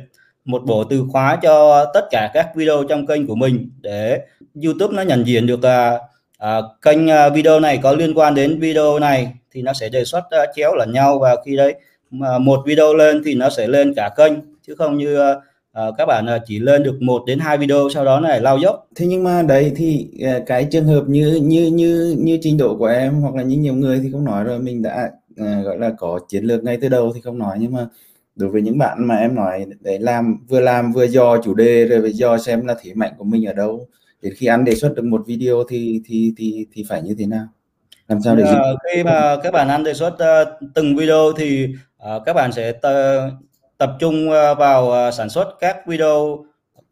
một 0.44 0.62
bộ 0.64 0.84
từ 0.84 1.04
khóa 1.08 1.38
cho 1.42 1.84
tất 1.94 2.06
cả 2.10 2.30
các 2.34 2.48
video 2.56 2.84
trong 2.88 3.06
kênh 3.06 3.26
của 3.26 3.34
mình 3.34 3.70
để 3.80 4.20
YouTube 4.64 4.96
nó 4.96 5.02
nhận 5.02 5.26
diện 5.26 5.46
được 5.46 5.62
à, 5.62 5.98
à, 6.38 6.60
kênh 6.82 7.10
à, 7.10 7.28
video 7.28 7.60
này 7.60 7.78
có 7.82 7.92
liên 7.92 8.14
quan 8.14 8.34
đến 8.34 8.60
video 8.60 8.98
này 8.98 9.32
thì 9.52 9.62
nó 9.62 9.72
sẽ 9.72 9.88
đề 9.88 10.04
xuất 10.04 10.24
à, 10.30 10.46
chéo 10.54 10.74
lẫn 10.74 10.92
nhau 10.92 11.18
và 11.18 11.36
khi 11.44 11.56
đấy 11.56 11.74
mà 12.10 12.38
một 12.38 12.60
video 12.66 12.94
lên 12.94 13.22
thì 13.24 13.34
nó 13.34 13.50
sẽ 13.50 13.66
lên 13.66 13.94
cả 13.94 14.10
kênh 14.16 14.32
chứ 14.66 14.74
không 14.74 14.98
như 14.98 15.18
à, 15.20 15.34
à 15.72 15.86
các 15.98 16.06
bạn 16.06 16.26
à, 16.26 16.38
chỉ 16.46 16.58
lên 16.58 16.82
được 16.82 17.02
một 17.02 17.22
đến 17.26 17.38
hai 17.38 17.58
video 17.58 17.88
sau 17.94 18.04
đó 18.04 18.20
này 18.20 18.40
lao 18.40 18.58
dốc. 18.58 18.86
Thế 18.96 19.06
nhưng 19.06 19.24
mà 19.24 19.42
đấy 19.42 19.72
thì 19.76 20.08
cái 20.46 20.66
trường 20.70 20.84
hợp 20.84 21.04
như 21.06 21.40
như 21.42 21.66
như 21.66 22.16
như 22.18 22.38
trình 22.42 22.58
độ 22.58 22.76
của 22.78 22.86
em 22.86 23.20
hoặc 23.20 23.34
là 23.34 23.42
như 23.42 23.56
nhiều 23.56 23.74
người 23.74 24.00
thì 24.02 24.08
cũng 24.12 24.24
nói 24.24 24.44
rồi 24.44 24.58
mình 24.58 24.82
đã 24.82 25.10
à, 25.36 25.60
gọi 25.64 25.78
là 25.78 25.92
có 25.98 26.20
chiến 26.28 26.44
lược 26.44 26.64
ngay 26.64 26.78
từ 26.80 26.88
đầu 26.88 27.12
thì 27.14 27.20
không 27.20 27.38
nói 27.38 27.56
nhưng 27.60 27.72
mà 27.72 27.86
đối 28.36 28.50
với 28.50 28.62
những 28.62 28.78
bạn 28.78 29.06
mà 29.06 29.16
em 29.16 29.34
nói 29.34 29.66
để 29.80 29.98
làm 29.98 30.46
vừa 30.48 30.60
làm 30.60 30.92
vừa 30.92 31.04
dò 31.04 31.36
chủ 31.42 31.54
đề 31.54 31.86
rồi 31.86 32.00
vừa 32.00 32.08
dò 32.08 32.38
xem 32.38 32.66
là 32.66 32.74
thế 32.82 32.94
mạnh 32.94 33.12
của 33.18 33.24
mình 33.24 33.46
ở 33.46 33.52
đâu. 33.52 33.88
Đến 34.22 34.32
khi 34.36 34.46
ăn 34.46 34.64
đề 34.64 34.74
xuất 34.74 34.94
được 34.94 35.04
một 35.04 35.22
video 35.26 35.64
thì 35.68 36.02
thì 36.06 36.32
thì 36.36 36.66
thì 36.72 36.84
phải 36.88 37.02
như 37.02 37.14
thế 37.18 37.26
nào? 37.26 37.46
Làm 38.08 38.22
sao 38.24 38.36
để 38.36 38.42
uh, 38.42 38.78
khi 38.94 39.04
mà 39.04 39.36
các 39.42 39.52
bạn 39.52 39.68
ăn 39.68 39.84
đề 39.84 39.94
xuất 39.94 40.14
uh, 40.14 40.70
từng 40.74 40.96
video 40.96 41.32
thì 41.36 41.68
uh, 41.96 42.22
các 42.26 42.32
bạn 42.32 42.52
sẽ 42.52 42.72
tập 43.78 43.96
trung 44.00 44.28
uh, 44.28 44.58
vào 44.58 45.08
uh, 45.08 45.14
sản 45.14 45.28
xuất 45.28 45.56
các 45.60 45.86
video 45.86 46.44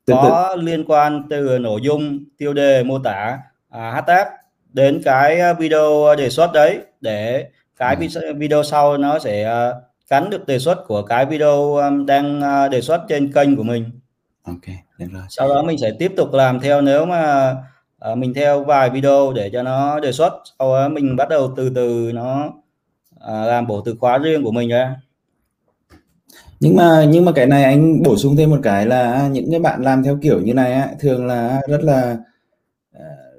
có 0.07 0.57
liên 0.61 0.85
quan 0.85 1.23
từ 1.31 1.59
nội 1.59 1.81
dung 1.83 2.25
tiêu 2.39 2.53
đề 2.53 2.83
mô 2.83 2.99
tả 2.99 3.39
uh, 3.69 3.95
hashtag 3.95 4.27
đến 4.73 5.03
cái 5.05 5.55
video 5.59 6.17
đề 6.19 6.31
xuất 6.31 6.53
đấy 6.53 6.79
để 7.01 7.49
cái 7.81 7.97
ừ. 8.15 8.35
video 8.37 8.63
sau 8.63 8.99
nó 8.99 9.19
sẽ 9.19 9.53
uh, 9.71 9.77
gắn 10.11 10.31
được 10.31 10.47
đề 10.47 10.59
xuất 10.59 10.87
của 10.87 11.03
cái 11.03 11.27
video 11.27 11.75
um, 11.75 12.07
đang 12.07 12.39
uh, 12.39 12.71
đề 12.71 12.81
xuất 12.81 13.01
trên 13.09 13.33
kênh 13.33 13.57
của 13.57 13.63
mình. 13.63 13.91
Ok 14.43 14.67
được 14.99 15.07
rồi. 15.13 15.23
Sau 15.29 15.49
đó 15.49 15.63
mình 15.63 15.79
sẽ 15.79 15.91
tiếp 15.99 16.13
tục 16.17 16.33
làm 16.33 16.61
theo 16.61 16.81
nếu 16.81 17.07
mà 17.07 17.57
uh, 18.13 18.19
mình 18.19 18.35
theo 18.35 18.65
vài 18.65 18.91
video 18.91 19.33
để 19.33 19.51
cho 19.53 19.63
nó 19.63 20.01
đề 20.01 20.13
xuất. 20.13 20.33
Sau 20.59 20.75
đó 20.75 20.89
mình 20.89 21.17
bắt 21.17 21.29
đầu 21.29 21.53
từ 21.57 21.71
từ 21.75 22.11
nó 22.15 22.47
uh, 23.15 23.47
làm 23.47 23.67
bộ 23.67 23.81
từ 23.81 23.97
khóa 24.01 24.19
riêng 24.19 24.45
của 24.45 24.53
mình 24.53 24.69
ra. 24.69 24.97
Nhưng 26.61 26.77
mà 26.77 27.05
nhưng 27.09 27.25
mà 27.25 27.33
cái 27.33 27.47
này 27.47 27.65
anh 27.65 28.03
bổ 28.03 28.17
sung 28.17 28.37
thêm 28.37 28.51
một 28.51 28.61
cái 28.63 28.87
là 28.87 29.29
những 29.29 29.51
cái 29.51 29.61
bạn 29.61 29.83
làm 29.83 30.03
theo 30.03 30.19
kiểu 30.23 30.41
như 30.41 30.55
này 30.55 30.73
á, 30.73 30.89
thường 31.01 31.27
là 31.27 31.61
rất 31.69 31.85
là 31.85 32.17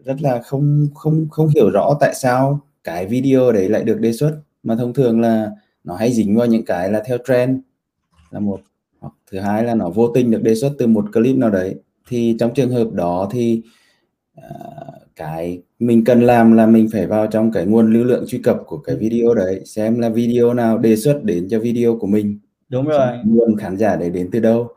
rất 0.05 0.21
là 0.21 0.41
không 0.41 0.87
không 0.95 1.27
không 1.31 1.47
hiểu 1.55 1.69
rõ 1.69 1.93
tại 1.99 2.13
sao 2.15 2.59
cái 2.83 3.05
video 3.05 3.51
đấy 3.51 3.69
lại 3.69 3.83
được 3.83 3.99
đề 3.99 4.13
xuất. 4.13 4.41
Mà 4.63 4.75
thông 4.75 4.93
thường 4.93 5.21
là 5.21 5.51
nó 5.83 5.95
hay 5.95 6.13
dính 6.13 6.35
vào 6.35 6.47
những 6.47 6.65
cái 6.65 6.91
là 6.91 7.03
theo 7.05 7.17
trend 7.27 7.59
là 8.31 8.39
một. 8.39 8.61
Hoặc 8.99 9.13
thứ 9.31 9.39
hai 9.39 9.63
là 9.63 9.75
nó 9.75 9.89
vô 9.89 10.07
tình 10.07 10.31
được 10.31 10.43
đề 10.43 10.55
xuất 10.55 10.73
từ 10.77 10.87
một 10.87 11.05
clip 11.13 11.35
nào 11.35 11.49
đấy. 11.49 11.75
Thì 12.07 12.35
trong 12.39 12.53
trường 12.53 12.69
hợp 12.69 12.91
đó 12.93 13.29
thì 13.31 13.61
uh, 14.39 14.93
cái 15.15 15.61
mình 15.79 16.03
cần 16.03 16.21
làm 16.21 16.53
là 16.53 16.65
mình 16.65 16.87
phải 16.91 17.07
vào 17.07 17.27
trong 17.27 17.51
cái 17.51 17.65
nguồn 17.65 17.93
lưu 17.93 18.03
lượng 18.03 18.25
truy 18.27 18.39
cập 18.39 18.57
của 18.65 18.77
cái 18.77 18.95
video 18.95 19.33
đấy 19.33 19.61
xem 19.65 19.99
là 19.99 20.09
video 20.09 20.53
nào 20.53 20.77
đề 20.77 20.95
xuất 20.95 21.23
đến 21.23 21.47
cho 21.49 21.59
video 21.59 21.97
của 21.97 22.07
mình. 22.07 22.39
Đúng 22.69 22.85
rồi. 22.85 23.07
nguồn 23.25 23.57
khán 23.57 23.77
giả 23.77 23.95
đấy 23.95 24.09
đến 24.09 24.29
từ 24.31 24.39
đâu. 24.39 24.67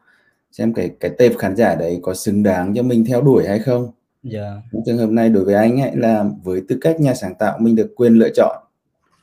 Xem 0.53 0.75
cái 0.75 0.91
cái 1.01 1.11
tệp 1.19 1.37
khán 1.39 1.57
giả 1.57 1.75
đấy 1.75 1.99
có 2.03 2.15
xứng 2.15 2.43
đáng 2.43 2.75
cho 2.75 2.83
mình 2.83 3.05
theo 3.05 3.23
đuổi 3.23 3.47
hay 3.49 3.59
không. 3.59 3.93
Dạ. 4.25 4.63
trong 4.73 4.83
trường 4.87 4.99
hợp 4.99 5.11
này 5.11 5.29
đối 5.29 5.45
với 5.45 5.55
anh 5.55 5.81
ấy 5.81 5.97
là 5.97 6.25
với 6.45 6.63
tư 6.69 6.79
cách 6.81 7.01
nhà 7.01 7.15
sáng 7.15 7.35
tạo 7.39 7.59
mình 7.59 7.77
được 7.77 7.93
quyền 7.97 8.15
lựa 8.15 8.29
chọn 8.29 8.57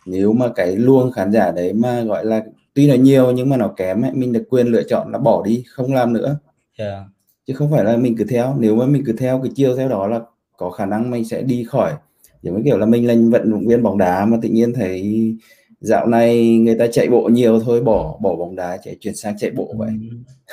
nếu 0.06 0.34
mà 0.34 0.48
cái 0.56 0.76
luồng 0.76 1.12
khán 1.12 1.32
giả 1.32 1.52
đấy 1.52 1.74
mà 1.74 2.02
gọi 2.02 2.26
là 2.26 2.44
tuy 2.74 2.88
là 2.88 2.96
nhiều 2.96 3.32
nhưng 3.32 3.50
mà 3.50 3.58
nó 3.58 3.68
kém 3.68 4.02
ấy, 4.02 4.12
mình 4.14 4.34
được 4.34 4.44
quyền 4.50 4.68
lựa 4.68 4.84
chọn 4.84 5.12
là 5.12 5.18
bỏ 5.18 5.44
đi 5.44 5.64
không 5.68 5.94
làm 5.94 6.14
nữa 6.14 6.38
yeah. 6.78 6.92
Dạ. 6.92 7.06
chứ 7.48 7.54
không 7.54 7.72
phải 7.72 7.84
là 7.84 7.98
mình 7.98 8.16
cứ 8.18 8.24
theo 8.24 8.56
nếu 8.60 8.76
mà 8.76 8.86
mình 8.86 9.04
cứ 9.06 9.14
theo 9.14 9.40
cái 9.44 9.52
chiều 9.56 9.76
theo 9.76 9.90
đó 9.90 10.08
là 10.08 10.20
có 10.58 10.70
khả 10.70 10.86
năng 10.86 11.12
mình 11.12 11.26
sẽ 11.26 11.42
đi 11.42 11.64
khỏi 11.64 11.94
giống 12.42 12.56
như 12.58 12.62
kiểu 12.66 12.78
là 12.78 12.86
mình 12.86 13.08
là 13.08 13.16
vận 13.32 13.52
động 13.52 13.68
viên 13.68 13.84
bóng 13.84 13.98
đá 13.98 14.26
mà 14.26 14.38
tự 14.42 14.50
nhiên 14.50 14.74
thấy 14.74 15.36
dạo 15.80 16.08
này 16.08 16.58
người 16.58 16.76
ta 16.76 16.88
chạy 16.88 17.08
bộ 17.10 17.30
nhiều 17.32 17.60
thôi 17.60 17.82
bỏ 17.82 18.18
bỏ 18.22 18.36
bóng 18.36 18.56
đá 18.56 18.78
chạy 18.78 18.96
chuyển 19.00 19.16
sang 19.16 19.38
chạy 19.38 19.52
bộ 19.52 19.74
vậy 19.78 19.90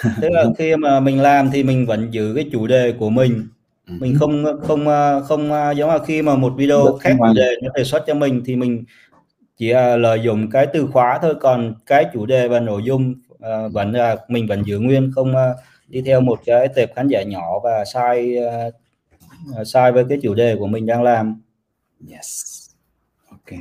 ừ. 0.03 0.11
tức 0.23 0.29
là 0.31 0.45
khi 0.59 0.77
mà 0.77 1.01
mình 1.01 1.21
làm 1.21 1.51
thì 1.53 1.63
mình 1.63 1.87
vẫn 1.87 2.09
giữ 2.11 2.33
cái 2.35 2.49
chủ 2.53 2.67
đề 2.67 2.93
của 2.99 3.11
mình. 3.11 3.47
Mình 3.89 4.17
không 4.19 4.45
không 4.63 4.87
không 5.29 5.51
giống 5.77 5.91
như 5.91 5.99
khi 6.07 6.23
mà 6.23 6.37
một 6.37 6.53
video 6.57 6.85
Được 6.85 6.99
khác 7.01 7.17
chủ 7.19 7.33
đề 7.35 7.51
nó 7.63 7.71
đề 7.75 7.85
xuất 7.85 8.05
cho 8.07 8.15
mình 8.15 8.43
thì 8.47 8.57
mình 8.57 8.85
chỉ 9.57 9.73
uh, 9.73 9.77
lợi 9.99 10.21
dụng 10.23 10.51
cái 10.51 10.67
từ 10.73 10.87
khóa 10.87 11.19
thôi. 11.23 11.35
Còn 11.41 11.75
cái 11.87 12.07
chủ 12.13 12.27
đề 12.27 12.49
và 12.49 12.61
nội 12.61 12.83
dung 12.85 13.15
uh, 13.33 13.73
vẫn 13.73 13.93
là 13.93 14.17
mình 14.29 14.47
vẫn 14.47 14.63
giữ 14.67 14.79
nguyên 14.79 15.13
không 15.15 15.31
uh, 15.31 15.57
đi 15.89 16.03
theo 16.03 16.21
một 16.21 16.41
cái 16.47 16.69
tệp 16.69 16.95
khán 16.95 17.09
giả 17.09 17.23
nhỏ 17.23 17.59
và 17.65 17.85
sai 17.85 18.37
uh, 18.39 19.67
sai 19.67 19.93
với 19.93 20.05
cái 20.09 20.19
chủ 20.23 20.35
đề 20.35 20.57
của 20.57 20.67
mình 20.67 20.87
đang 20.87 21.03
làm. 21.03 21.43
Yes. 22.11 22.55
Ok. 23.31 23.59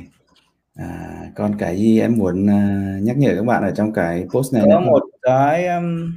À, 0.74 1.20
còn 1.34 1.58
cái 1.58 1.76
gì 1.76 2.00
em 2.00 2.18
muốn 2.18 2.44
uh, 2.44 3.02
nhắc 3.02 3.16
nhở 3.16 3.34
các 3.36 3.44
bạn 3.44 3.62
ở 3.62 3.70
trong 3.70 3.92
cái 3.92 4.26
post 4.30 4.54
này 4.54 4.62
có 4.72 4.80
một 4.80 5.02
cái 5.22 5.66
um, 5.66 6.12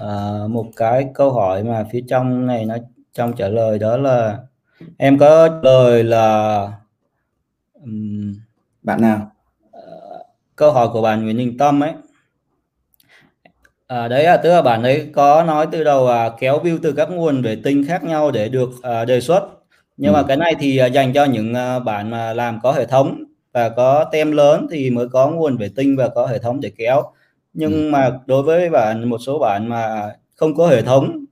uh, 0.00 0.50
một 0.50 0.66
cái 0.76 1.06
câu 1.14 1.32
hỏi 1.32 1.64
mà 1.64 1.84
phía 1.92 2.00
trong 2.08 2.46
này 2.46 2.64
nó 2.64 2.76
trong 3.12 3.32
trả 3.32 3.48
lời 3.48 3.78
đó 3.78 3.96
là 3.96 4.38
em 4.96 5.18
có 5.18 5.60
lời 5.62 6.04
là 6.04 6.68
um, 7.82 8.34
bạn 8.82 9.00
nào? 9.00 9.30
Uh, 9.68 10.26
câu 10.56 10.72
hỏi 10.72 10.88
của 10.92 11.02
bạn 11.02 11.24
Nguyễn 11.24 11.36
Đình 11.36 11.58
Tâm 11.58 11.82
ấy. 11.82 11.92
À, 13.86 14.08
đấy 14.08 14.24
là 14.24 14.36
tức 14.36 14.50
là 14.50 14.62
bạn 14.62 14.82
ấy 14.82 15.10
có 15.12 15.44
nói 15.44 15.66
từ 15.72 15.84
đầu 15.84 16.08
à, 16.08 16.30
kéo 16.38 16.60
view 16.64 16.78
từ 16.82 16.92
các 16.92 17.10
nguồn 17.10 17.42
vệ 17.42 17.56
tinh 17.64 17.84
khác 17.88 18.04
nhau 18.04 18.30
để 18.30 18.48
được 18.48 18.70
à, 18.82 19.04
đề 19.04 19.20
xuất. 19.20 19.48
Nhưng 19.96 20.14
ừ. 20.14 20.16
mà 20.16 20.22
cái 20.28 20.36
này 20.36 20.54
thì 20.60 20.78
à, 20.78 20.86
dành 20.86 21.12
cho 21.12 21.24
những 21.24 21.54
à, 21.54 21.78
bạn 21.78 22.10
mà 22.10 22.32
làm 22.32 22.60
có 22.62 22.72
hệ 22.72 22.86
thống 22.86 23.24
và 23.52 23.68
có 23.68 24.04
tem 24.12 24.32
lớn 24.32 24.66
thì 24.70 24.90
mới 24.90 25.08
có 25.08 25.30
nguồn 25.30 25.56
vệ 25.56 25.70
tinh 25.76 25.96
và 25.96 26.08
có 26.08 26.26
hệ 26.26 26.38
thống 26.38 26.60
để 26.60 26.72
kéo 26.76 27.02
nhưng 27.54 27.72
ừ. 27.72 27.90
mà 27.90 28.18
đối 28.26 28.42
với 28.42 28.70
bạn 28.70 29.08
một 29.08 29.18
số 29.18 29.38
bạn 29.38 29.68
mà 29.68 30.12
không 30.36 30.54
có 30.54 30.66
hệ 30.66 30.82
thống 30.82 31.24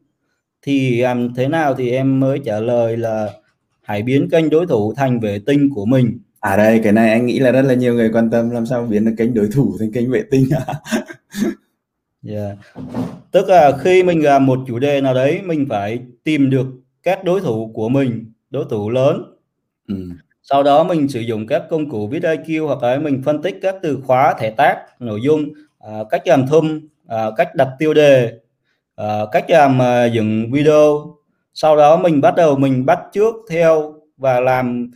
thì 0.63 1.01
làm 1.01 1.35
thế 1.35 1.49
nào 1.49 1.75
thì 1.75 1.91
em 1.91 2.21
mới 2.21 2.39
trả 2.45 2.61
lời 2.61 2.97
là 2.97 3.31
hãy 3.83 4.03
biến 4.03 4.29
kênh 4.31 4.51
đối 4.51 4.67
thủ 4.67 4.95
thành 4.97 5.21
vệ 5.21 5.39
tinh 5.47 5.71
của 5.75 5.85
mình 5.85 6.19
à 6.41 6.57
đây 6.57 6.81
cái 6.85 6.93
này 6.93 7.11
anh 7.11 7.27
nghĩ 7.27 7.39
là 7.39 7.53
rất 7.53 7.63
là 7.63 7.75
nhiều 7.75 7.95
người 7.95 8.11
quan 8.13 8.31
tâm 8.31 8.51
làm 8.51 8.67
sao 8.67 8.87
biến 8.87 9.05
được 9.05 9.15
kênh 9.19 9.35
đối 9.35 9.49
thủ 9.55 9.77
thành 9.81 9.93
kênh 9.93 10.11
vệ 10.11 10.23
tinh 10.31 10.49
à 10.67 10.75
yeah. 12.29 12.59
tức 13.31 13.49
là 13.49 13.79
khi 13.79 14.03
mình 14.03 14.25
làm 14.25 14.47
một 14.47 14.59
chủ 14.67 14.79
đề 14.79 15.01
nào 15.01 15.15
đấy 15.15 15.41
mình 15.45 15.67
phải 15.69 15.99
tìm 16.25 16.51
được 16.51 16.67
các 17.03 17.25
đối 17.25 17.41
thủ 17.41 17.71
của 17.75 17.89
mình 17.89 18.33
đối 18.51 18.65
thủ 18.71 18.91
lớn 18.91 19.23
ừ. 19.89 19.95
sau 20.43 20.63
đó 20.63 20.85
mình 20.85 21.09
sử 21.09 21.21
dụng 21.21 21.47
các 21.47 21.63
công 21.71 21.91
cụ 21.91 22.09
viết 22.09 22.23
IQ 22.23 22.67
hoặc 22.67 22.83
là 22.83 22.99
mình 22.99 23.23
phân 23.25 23.43
tích 23.43 23.59
các 23.63 23.77
từ 23.83 23.99
khóa 24.07 24.35
thẻ 24.39 24.51
tác 24.51 24.77
nội 25.01 25.21
dung 25.25 25.49
cách 26.11 26.23
làm 26.27 26.47
thum 26.47 26.89
uh, 27.05 27.35
cách 27.37 27.55
đặt 27.55 27.69
tiêu 27.79 27.95
đề 27.95 28.33
uh, 29.03 29.29
cách 29.33 29.45
làm 29.49 29.79
dựng 30.13 30.53
video 30.53 31.15
sau 31.55 31.77
đó 31.77 31.97
mình 31.97 32.21
bắt 32.21 32.35
đầu 32.37 32.57
mình 32.57 32.87
bắt 32.87 33.01
trước 33.13 33.35
theo 33.51 33.95
và 34.17 34.41
làm 34.41 34.91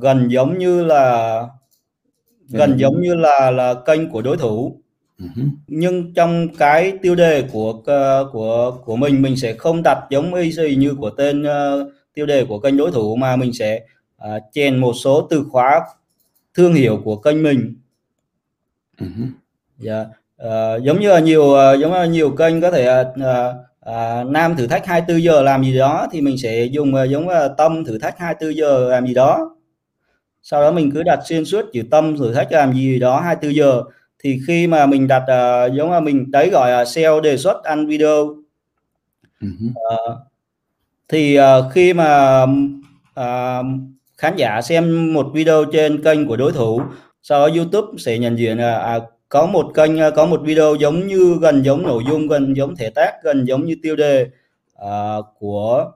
gần 0.00 0.28
giống 0.30 0.58
như 0.58 0.84
là 0.84 1.42
gần 2.48 2.72
ừ. 2.72 2.76
giống 2.76 3.00
như 3.00 3.14
là 3.14 3.50
là 3.50 3.74
kênh 3.86 4.10
của 4.10 4.22
đối 4.22 4.36
thủ 4.36 4.80
uh-huh. 5.18 5.48
nhưng 5.66 6.14
trong 6.14 6.48
cái 6.58 6.98
tiêu 7.02 7.14
đề 7.14 7.48
của 7.52 7.72
của 8.32 8.78
của 8.84 8.96
mình 8.96 9.22
mình 9.22 9.36
sẽ 9.36 9.52
không 9.52 9.82
đặt 9.84 9.98
giống 10.10 10.34
y 10.34 10.76
như 10.76 10.94
của 10.94 11.10
tên 11.10 11.42
uh, 11.42 11.92
tiêu 12.14 12.26
đề 12.26 12.44
của 12.44 12.60
kênh 12.60 12.76
đối 12.76 12.90
thủ 12.90 13.16
mà 13.16 13.36
mình 13.36 13.52
sẽ 13.52 13.82
uh, 14.24 14.42
chèn 14.52 14.76
một 14.76 14.92
số 14.92 15.26
từ 15.30 15.44
khóa 15.50 15.80
thương 16.54 16.74
hiệu 16.74 17.00
của 17.04 17.16
kênh 17.16 17.42
mình 17.42 17.74
uh-huh. 18.98 19.28
yeah. 19.84 20.06
Uh, 20.42 20.82
giống 20.82 21.00
như 21.00 21.08
là 21.08 21.18
nhiều 21.18 21.42
uh, 21.42 21.80
giống 21.80 21.92
như 21.92 22.04
nhiều 22.04 22.30
kênh 22.30 22.60
có 22.60 22.70
thể 22.70 23.02
uh, 23.02 23.06
uh, 23.90 24.26
nam 24.26 24.56
thử 24.56 24.66
thách 24.66 24.86
24 24.86 25.22
giờ 25.22 25.42
làm 25.42 25.64
gì 25.64 25.78
đó 25.78 26.06
thì 26.12 26.20
mình 26.20 26.38
sẽ 26.38 26.64
dùng 26.64 26.94
uh, 26.94 27.10
giống 27.10 27.28
uh, 27.28 27.52
tâm 27.58 27.84
thử 27.84 27.98
thách 27.98 28.18
24 28.18 28.56
giờ 28.56 28.88
làm 28.90 29.06
gì 29.06 29.14
đó. 29.14 29.56
Sau 30.42 30.62
đó 30.62 30.72
mình 30.72 30.90
cứ 30.94 31.02
đặt 31.02 31.18
xuyên 31.24 31.44
suốt 31.44 31.64
chữ 31.72 31.82
tâm 31.90 32.16
thử 32.16 32.34
thách 32.34 32.52
làm 32.52 32.72
gì 32.72 32.98
đó 32.98 33.20
24 33.20 33.56
giờ. 33.56 33.82
Thì 34.22 34.40
khi 34.46 34.66
mà 34.66 34.86
mình 34.86 35.08
đặt 35.08 35.22
uh, 35.22 35.72
giống 35.74 35.90
là 35.90 36.00
mình 36.00 36.30
đấy 36.30 36.50
gọi 36.50 36.70
là 36.70 36.84
SEO 36.84 37.20
đề 37.20 37.36
xuất 37.36 37.64
ăn 37.64 37.86
video. 37.86 38.36
Uh, 39.44 40.16
thì 41.08 41.38
uh, 41.38 41.44
khi 41.72 41.92
mà 41.92 42.42
uh, 43.20 43.66
khán 44.16 44.36
giả 44.36 44.62
xem 44.62 45.14
một 45.14 45.26
video 45.34 45.64
trên 45.72 46.02
kênh 46.02 46.26
của 46.26 46.36
đối 46.36 46.52
thủ 46.52 46.80
sau 47.28 47.40
đó 47.40 47.54
YouTube 47.56 47.98
sẽ 47.98 48.18
nhận 48.18 48.38
diện 48.38 48.58
là 48.58 48.78
à, 48.78 49.00
có 49.36 49.46
một 49.46 49.72
kênh 49.74 49.90
có 50.16 50.26
một 50.26 50.40
video 50.44 50.74
giống 50.74 51.06
như 51.06 51.36
gần 51.40 51.64
giống 51.64 51.82
nội 51.82 52.02
dung 52.08 52.28
gần 52.28 52.56
giống 52.56 52.76
thể 52.76 52.90
tác 52.90 53.12
gần 53.22 53.44
giống 53.44 53.66
như 53.66 53.76
tiêu 53.82 53.96
đề 53.96 54.26
uh, 54.82 55.24
của 55.38 55.92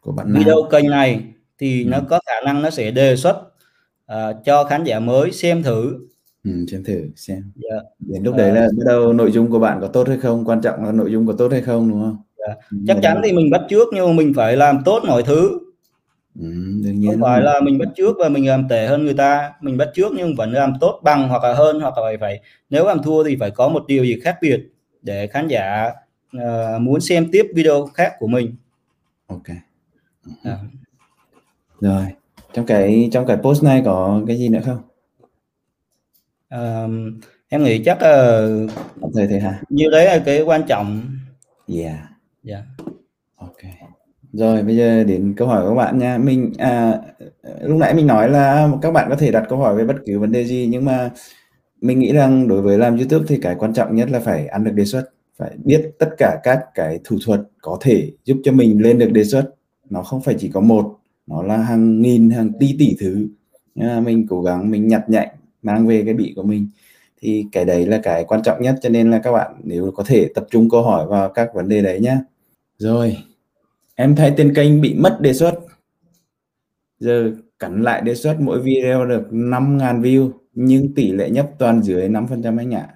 của 0.00 0.12
bạn 0.12 0.32
video 0.32 0.54
nào? 0.54 0.68
kênh 0.70 0.90
này 0.90 1.24
thì 1.58 1.84
ừ. 1.84 1.88
nó 1.88 1.98
có 2.08 2.20
khả 2.26 2.40
năng 2.44 2.62
nó 2.62 2.70
sẽ 2.70 2.90
đề 2.90 3.16
xuất 3.16 3.36
uh, 4.12 4.36
cho 4.44 4.64
khán 4.64 4.84
giả 4.84 5.00
mới 5.00 5.32
xem 5.32 5.62
thử 5.62 5.98
ừ, 6.44 6.50
xem 6.70 6.84
thử 6.84 7.08
xem 7.16 7.52
yeah. 7.70 7.82
Dạ. 7.82 7.88
đến 7.98 8.22
lúc 8.22 8.36
đấy 8.36 8.52
là 8.52 8.60
bắt 8.60 8.84
đầu 8.86 9.12
nội 9.12 9.32
dung 9.32 9.50
của 9.50 9.58
bạn 9.58 9.78
có 9.80 9.86
tốt 9.86 10.08
hay 10.08 10.18
không 10.18 10.44
quan 10.44 10.60
trọng 10.60 10.84
là 10.84 10.92
nội 10.92 11.12
dung 11.12 11.26
có 11.26 11.32
tốt 11.32 11.52
hay 11.52 11.62
không 11.62 11.90
đúng 11.90 12.00
không 12.02 12.16
yeah. 12.46 12.58
Dạ. 12.70 12.94
chắc 12.94 13.02
chắn 13.02 13.20
thì 13.24 13.32
mình 13.32 13.50
bắt 13.50 13.60
trước 13.68 13.88
nhưng 13.92 14.06
mà 14.06 14.12
mình 14.12 14.32
phải 14.36 14.56
làm 14.56 14.82
tốt 14.84 15.02
mọi 15.06 15.22
thứ 15.22 15.58
ừ, 16.38 16.46
đương 16.84 17.00
nhiên 17.00 17.10
không 17.10 17.20
phải 17.20 17.40
là 17.40 17.60
mình 17.60 17.78
bắt 17.78 17.88
trước 17.96 18.16
và 18.18 18.28
mình 18.28 18.48
làm 18.48 18.68
tệ 18.68 18.86
hơn 18.86 19.04
người 19.04 19.14
ta. 19.14 19.52
Mình 19.60 19.76
bắt 19.76 19.88
trước 19.94 20.12
nhưng 20.16 20.34
vẫn 20.34 20.52
làm 20.52 20.72
tốt 20.80 21.00
bằng 21.02 21.28
hoặc 21.28 21.42
là 21.42 21.54
hơn 21.54 21.80
hoặc 21.80 21.94
là 21.96 22.02
phải 22.02 22.16
phải 22.18 22.40
nếu 22.70 22.86
làm 22.86 23.02
thua 23.02 23.24
thì 23.24 23.36
phải 23.40 23.50
có 23.50 23.68
một 23.68 23.84
điều 23.86 24.04
gì 24.04 24.20
khác 24.20 24.38
biệt 24.40 24.60
để 25.02 25.26
khán 25.26 25.48
giả 25.48 25.92
uh, 26.36 26.80
muốn 26.80 27.00
xem 27.00 27.28
tiếp 27.32 27.46
video 27.54 27.86
khác 27.86 28.12
của 28.18 28.26
mình. 28.26 28.54
Ok. 29.26 29.56
À. 30.44 30.58
rồi 31.80 32.06
trong 32.52 32.66
cái 32.66 33.08
trong 33.12 33.26
cái 33.26 33.36
post 33.36 33.64
này 33.64 33.82
có 33.84 34.22
cái 34.26 34.38
gì 34.38 34.48
nữa 34.48 34.60
không? 34.64 34.78
Um, 36.50 37.20
em 37.48 37.64
nghĩ 37.64 37.82
chắc 37.84 37.96
uh, 37.96 38.70
thời 39.14 39.26
thế 39.26 39.40
hả? 39.40 39.60
như 39.68 39.88
đấy 39.90 40.04
là 40.04 40.22
cái 40.26 40.42
quan 40.42 40.62
trọng. 40.68 41.02
Yeah. 41.68 41.98
Yeah 42.44 42.64
ok 43.36 43.62
rồi 44.36 44.62
bây 44.62 44.76
giờ 44.76 45.04
đến 45.04 45.34
câu 45.36 45.48
hỏi 45.48 45.62
của 45.62 45.68
các 45.68 45.74
bạn 45.74 45.98
nha. 45.98 46.18
Mình 46.18 46.52
à, 46.58 47.00
lúc 47.62 47.78
nãy 47.78 47.94
mình 47.94 48.06
nói 48.06 48.30
là 48.30 48.68
các 48.82 48.90
bạn 48.90 49.06
có 49.10 49.16
thể 49.16 49.30
đặt 49.30 49.46
câu 49.48 49.58
hỏi 49.58 49.76
về 49.76 49.84
bất 49.84 49.96
cứ 50.06 50.18
vấn 50.18 50.32
đề 50.32 50.44
gì 50.44 50.68
nhưng 50.70 50.84
mà 50.84 51.10
mình 51.80 51.98
nghĩ 51.98 52.12
rằng 52.12 52.48
đối 52.48 52.62
với 52.62 52.78
làm 52.78 52.96
YouTube 52.96 53.24
thì 53.28 53.38
cái 53.42 53.56
quan 53.58 53.74
trọng 53.74 53.96
nhất 53.96 54.10
là 54.10 54.20
phải 54.20 54.46
ăn 54.46 54.64
được 54.64 54.70
đề 54.70 54.84
xuất, 54.84 55.10
phải 55.36 55.50
biết 55.64 55.90
tất 55.98 56.08
cả 56.18 56.40
các 56.42 56.60
cái 56.74 57.00
thủ 57.04 57.16
thuật 57.26 57.40
có 57.62 57.78
thể 57.80 58.10
giúp 58.24 58.36
cho 58.44 58.52
mình 58.52 58.82
lên 58.82 58.98
được 58.98 59.12
đề 59.12 59.24
xuất. 59.24 59.50
Nó 59.90 60.02
không 60.02 60.20
phải 60.20 60.34
chỉ 60.38 60.48
có 60.48 60.60
một, 60.60 60.98
nó 61.26 61.42
là 61.42 61.56
hàng 61.56 62.02
nghìn, 62.02 62.30
hàng 62.30 62.50
tỷ 62.60 62.76
tỷ 62.78 62.96
thứ. 63.00 63.28
Nhưng 63.74 64.04
mình 64.04 64.26
cố 64.30 64.42
gắng 64.42 64.70
mình 64.70 64.88
nhặt 64.88 65.04
nhạnh 65.08 65.28
mang 65.62 65.86
về 65.86 66.02
cái 66.04 66.14
bị 66.14 66.32
của 66.36 66.42
mình 66.42 66.68
thì 67.20 67.46
cái 67.52 67.64
đấy 67.64 67.86
là 67.86 68.00
cái 68.02 68.24
quan 68.24 68.42
trọng 68.42 68.62
nhất 68.62 68.74
cho 68.82 68.88
nên 68.88 69.10
là 69.10 69.18
các 69.18 69.32
bạn 69.32 69.54
nếu 69.64 69.90
có 69.94 70.04
thể 70.06 70.28
tập 70.34 70.46
trung 70.50 70.70
câu 70.70 70.82
hỏi 70.82 71.06
vào 71.06 71.28
các 71.28 71.54
vấn 71.54 71.68
đề 71.68 71.82
đấy 71.82 72.00
nhé. 72.00 72.16
Rồi, 72.78 73.16
em 73.96 74.16
thấy 74.16 74.32
tên 74.36 74.54
kênh 74.54 74.80
bị 74.80 74.94
mất 74.94 75.18
đề 75.20 75.32
xuất. 75.32 75.54
Giờ 76.98 77.32
cắn 77.58 77.82
lại 77.82 78.00
đề 78.00 78.14
xuất 78.14 78.40
mỗi 78.40 78.62
video 78.62 79.06
được 79.06 79.22
5.000 79.30 80.00
view 80.00 80.30
nhưng 80.52 80.94
tỷ 80.94 81.12
lệ 81.12 81.30
nhấp 81.30 81.46
toàn 81.58 81.82
dưới 81.82 82.08
5% 82.08 82.58
anh 82.58 82.74
ạ. 82.74 82.88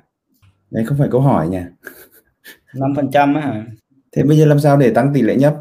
Đấy 0.71 0.85
không 0.85 0.99
phải 0.99 1.09
câu 1.11 1.21
hỏi 1.21 1.49
nhỉ? 1.49 1.61
5% 2.73 3.37
á 3.40 3.64
Thế 4.12 4.23
bây 4.23 4.37
giờ 4.37 4.45
làm 4.45 4.59
sao 4.59 4.76
để 4.76 4.90
tăng 4.90 5.14
tỷ 5.14 5.23
lệ 5.23 5.37
nhấp? 5.37 5.57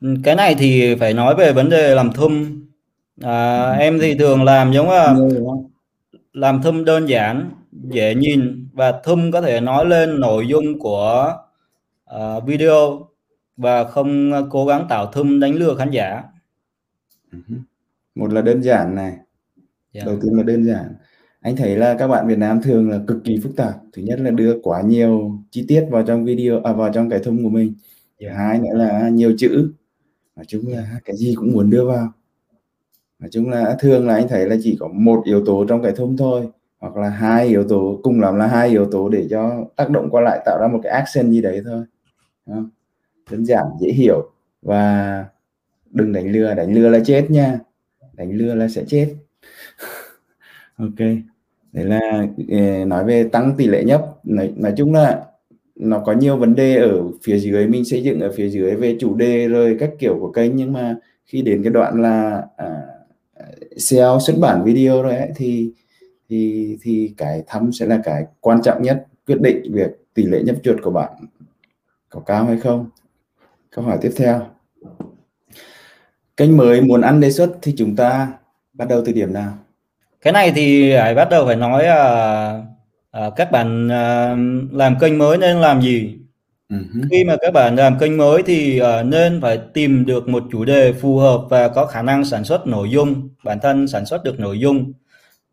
Ừ, 0.00 0.14
cái 0.24 0.34
này 0.34 0.54
thì 0.58 0.94
phải 0.94 1.14
nói 1.14 1.34
về 1.34 1.52
vấn 1.52 1.68
đề 1.68 1.94
làm 1.94 2.12
thum. 2.12 2.62
À, 3.22 3.70
em 3.70 3.98
thì 4.00 4.14
thường 4.14 4.44
làm 4.44 4.72
giống 4.72 4.90
là 4.90 5.16
làm 6.32 6.62
thum 6.62 6.84
đơn 6.84 7.08
giản, 7.08 7.50
dễ 7.72 8.14
nhìn 8.14 8.68
và 8.72 8.92
thum 9.04 9.30
có 9.30 9.40
thể 9.40 9.60
nói 9.60 9.86
lên 9.86 10.20
nội 10.20 10.46
dung 10.48 10.78
của 10.78 11.34
uh, 12.14 12.44
video 12.46 13.11
và 13.62 13.84
không 13.84 14.32
cố 14.50 14.66
gắng 14.66 14.86
tạo 14.88 15.12
thum 15.12 15.40
đánh 15.40 15.54
lừa 15.54 15.74
khán 15.74 15.90
giả. 15.90 16.22
Ừ. 17.32 17.38
Một 18.14 18.32
là 18.32 18.42
đơn 18.42 18.62
giản 18.62 18.94
này. 18.94 19.16
Yeah. 19.92 20.06
Đầu 20.06 20.18
tiên 20.22 20.32
là 20.36 20.42
đơn 20.42 20.64
giản. 20.64 20.94
Anh 21.40 21.56
thấy 21.56 21.76
là 21.76 21.96
các 21.98 22.08
bạn 22.08 22.26
Việt 22.26 22.38
Nam 22.38 22.62
thường 22.62 22.90
là 22.90 23.00
cực 23.06 23.24
kỳ 23.24 23.38
phức 23.42 23.56
tạp. 23.56 23.74
Thứ 23.92 24.02
nhất 24.02 24.20
là 24.20 24.30
đưa 24.30 24.60
quá 24.62 24.82
nhiều 24.82 25.38
chi 25.50 25.64
tiết 25.68 25.86
vào 25.90 26.02
trong 26.02 26.24
video 26.24 26.62
à, 26.62 26.72
vào 26.72 26.92
trong 26.92 27.10
cái 27.10 27.20
thông 27.24 27.42
của 27.44 27.50
mình. 27.50 27.74
Thứ 28.20 28.28
hai 28.28 28.58
nữa 28.58 28.74
là 28.74 29.08
nhiều 29.08 29.34
chữ. 29.38 29.72
Nói 30.36 30.44
chung 30.48 30.62
là 30.68 31.00
cái 31.04 31.16
gì 31.16 31.34
cũng 31.34 31.52
muốn 31.52 31.70
đưa 31.70 31.84
vào. 31.84 32.12
Nói 33.18 33.28
chung 33.32 33.50
là 33.50 33.76
thường 33.80 34.08
là 34.08 34.14
anh 34.14 34.28
thấy 34.28 34.48
là 34.48 34.56
chỉ 34.62 34.76
có 34.80 34.88
một 34.88 35.22
yếu 35.24 35.44
tố 35.46 35.64
trong 35.68 35.82
cái 35.82 35.92
thông 35.96 36.16
thôi 36.16 36.48
hoặc 36.78 36.96
là 36.96 37.08
hai 37.08 37.46
yếu 37.46 37.64
tố 37.68 38.00
cùng 38.02 38.20
lắm 38.20 38.36
là 38.36 38.46
hai 38.46 38.68
yếu 38.68 38.90
tố 38.90 39.08
để 39.08 39.26
cho 39.30 39.64
tác 39.76 39.90
động 39.90 40.08
qua 40.10 40.22
lại 40.22 40.40
tạo 40.44 40.58
ra 40.60 40.68
một 40.68 40.80
cái 40.82 40.92
action 40.92 41.30
gì 41.30 41.42
đấy 41.42 41.62
thôi. 41.64 41.84
Đúng 42.46 42.68
đơn 43.32 43.44
giản 43.44 43.64
dễ 43.80 43.92
hiểu. 43.92 44.30
Và 44.62 45.24
đừng 45.90 46.12
đánh 46.12 46.32
lừa 46.32 46.54
đánh 46.54 46.74
lừa 46.74 46.88
là 46.88 47.00
chết 47.04 47.30
nha. 47.30 47.58
Đánh 48.12 48.32
lừa 48.32 48.54
là 48.54 48.68
sẽ 48.68 48.84
chết. 48.86 49.14
Ok. 50.76 50.98
Đấy 51.72 51.84
là 51.84 52.26
ờ, 52.50 52.84
nói 52.84 53.04
về 53.04 53.28
tăng 53.28 53.54
tỷ 53.56 53.66
lệ 53.66 53.84
nhấp. 53.84 54.06
Nói, 54.24 54.52
nói 54.56 54.72
chung 54.76 54.94
là 54.94 55.24
nó 55.76 55.98
có 56.06 56.12
nhiều 56.12 56.36
vấn 56.36 56.54
đề 56.54 56.76
ở 56.76 57.02
phía 57.22 57.38
dưới. 57.38 57.66
Mình 57.66 57.84
xây 57.84 58.02
dựng 58.02 58.20
ở 58.20 58.32
phía 58.36 58.48
dưới 58.48 58.74
về 58.74 58.96
chủ 59.00 59.14
đề 59.14 59.48
rồi 59.48 59.76
các 59.80 59.90
kiểu 59.98 60.16
của 60.20 60.32
kênh. 60.32 60.56
Nhưng 60.56 60.72
mà 60.72 60.96
khi 61.24 61.42
đến 61.42 61.62
cái 61.62 61.72
đoạn 61.72 62.02
là 62.02 62.46
à, 62.56 62.82
SEO 63.76 64.20
xuất 64.20 64.36
bản 64.40 64.64
video 64.64 65.02
rồi 65.02 65.16
ấy, 65.16 65.30
thì 65.36 65.72
thì 66.28 66.78
thì 66.82 67.14
cái 67.16 67.42
thăm 67.46 67.72
sẽ 67.72 67.86
là 67.86 68.00
cái 68.04 68.24
quan 68.40 68.62
trọng 68.62 68.82
nhất. 68.82 69.06
Quyết 69.26 69.40
định 69.40 69.72
việc 69.72 69.90
tỷ 70.14 70.24
lệ 70.24 70.42
nhấp 70.42 70.56
chuột 70.62 70.76
của 70.82 70.90
bạn 70.90 71.12
có 72.08 72.20
cao 72.20 72.44
hay 72.44 72.56
không 72.56 72.86
câu 73.72 73.84
hỏi 73.84 73.98
tiếp 74.00 74.10
theo. 74.16 74.46
Kênh 76.36 76.56
mới 76.56 76.80
muốn 76.80 77.00
ăn 77.00 77.20
đề 77.20 77.30
xuất 77.30 77.50
thì 77.62 77.74
chúng 77.78 77.96
ta 77.96 78.32
bắt 78.72 78.88
đầu 78.88 79.02
từ 79.06 79.12
điểm 79.12 79.32
nào? 79.32 79.52
Cái 80.20 80.32
này 80.32 80.52
thì 80.54 80.92
phải 80.96 81.14
bắt 81.14 81.28
đầu 81.30 81.46
phải 81.46 81.56
nói 81.56 81.86
à, 81.86 82.04
à, 83.10 83.30
các 83.36 83.52
bạn 83.52 83.88
à, 83.88 84.36
làm 84.72 84.98
kênh 85.00 85.18
mới 85.18 85.38
nên 85.38 85.56
làm 85.56 85.82
gì? 85.82 86.18
Uh-huh. 86.72 87.06
khi 87.10 87.24
mà 87.24 87.36
các 87.40 87.52
bạn 87.54 87.76
làm 87.76 87.98
kênh 87.98 88.16
mới 88.16 88.42
thì 88.42 88.78
à, 88.78 89.02
nên 89.02 89.40
phải 89.40 89.58
tìm 89.74 90.06
được 90.06 90.28
một 90.28 90.44
chủ 90.52 90.64
đề 90.64 90.92
phù 90.92 91.18
hợp 91.18 91.40
và 91.50 91.68
có 91.68 91.86
khả 91.86 92.02
năng 92.02 92.24
sản 92.24 92.44
xuất 92.44 92.66
nội 92.66 92.90
dung 92.90 93.28
bản 93.44 93.58
thân 93.62 93.88
sản 93.88 94.06
xuất 94.06 94.24
được 94.24 94.40
nội 94.40 94.58
dung. 94.58 94.92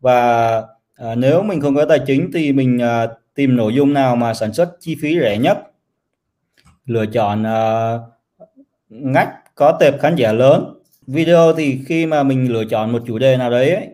Và 0.00 0.52
à, 0.94 1.14
nếu 1.14 1.42
mình 1.42 1.60
không 1.60 1.74
có 1.74 1.84
tài 1.84 2.00
chính 2.06 2.30
thì 2.34 2.52
mình 2.52 2.78
à, 2.78 3.06
tìm 3.34 3.56
nội 3.56 3.74
dung 3.74 3.92
nào 3.92 4.16
mà 4.16 4.34
sản 4.34 4.52
xuất 4.52 4.76
chi 4.80 4.96
phí 5.02 5.20
rẻ 5.20 5.38
nhất 5.38 5.69
lựa 6.90 7.06
chọn 7.06 7.46
à, 7.46 7.98
ngách 8.88 9.54
có 9.54 9.76
tệp 9.80 10.00
khán 10.00 10.16
giả 10.16 10.32
lớn. 10.32 10.74
Video 11.06 11.52
thì 11.52 11.78
khi 11.86 12.06
mà 12.06 12.22
mình 12.22 12.52
lựa 12.52 12.64
chọn 12.64 12.92
một 12.92 13.02
chủ 13.06 13.18
đề 13.18 13.36
nào 13.36 13.50
đấy 13.50 13.74
ấy, 13.74 13.88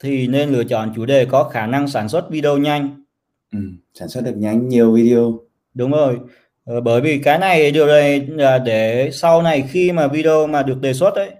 thì 0.00 0.26
nên 0.26 0.48
lựa 0.48 0.64
chọn 0.64 0.92
chủ 0.96 1.06
đề 1.06 1.24
có 1.24 1.44
khả 1.44 1.66
năng 1.66 1.88
sản 1.88 2.08
xuất 2.08 2.30
video 2.30 2.58
nhanh. 2.58 3.04
Ừ, 3.52 3.58
sản 3.94 4.08
xuất 4.08 4.24
được 4.24 4.36
nhanh 4.36 4.68
nhiều 4.68 4.92
video. 4.92 5.40
Đúng 5.74 5.90
rồi. 5.90 6.18
Ờ, 6.64 6.80
bởi 6.80 7.00
vì 7.00 7.18
cái 7.18 7.38
này 7.38 7.70
điều 7.70 7.86
này 7.86 8.20
là 8.20 8.58
để 8.58 9.10
sau 9.12 9.42
này 9.42 9.64
khi 9.70 9.92
mà 9.92 10.06
video 10.06 10.46
mà 10.46 10.62
được 10.62 10.80
đề 10.80 10.92
xuất 10.92 11.14
đấy 11.14 11.30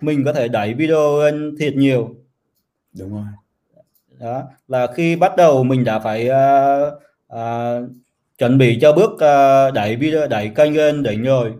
mình 0.00 0.24
có 0.24 0.32
thể 0.32 0.48
đẩy 0.48 0.74
video 0.74 1.18
lên 1.22 1.56
thiệt 1.58 1.74
nhiều. 1.74 2.14
Đúng 2.98 3.14
rồi. 3.14 3.24
Đó 4.18 4.42
là 4.68 4.86
khi 4.94 5.16
bắt 5.16 5.36
đầu 5.36 5.64
mình 5.64 5.84
đã 5.84 5.98
phải 5.98 6.28
uh, 6.28 6.92
uh, 7.34 7.90
chuẩn 8.40 8.58
bị 8.58 8.78
cho 8.80 8.92
bước 8.92 9.10
uh, 9.12 9.74
đẩy 9.74 9.96
video 9.96 10.28
đẩy 10.28 10.48
kênh 10.48 10.76
lên 10.76 11.02
đỉnh 11.02 11.22
rồi 11.22 11.52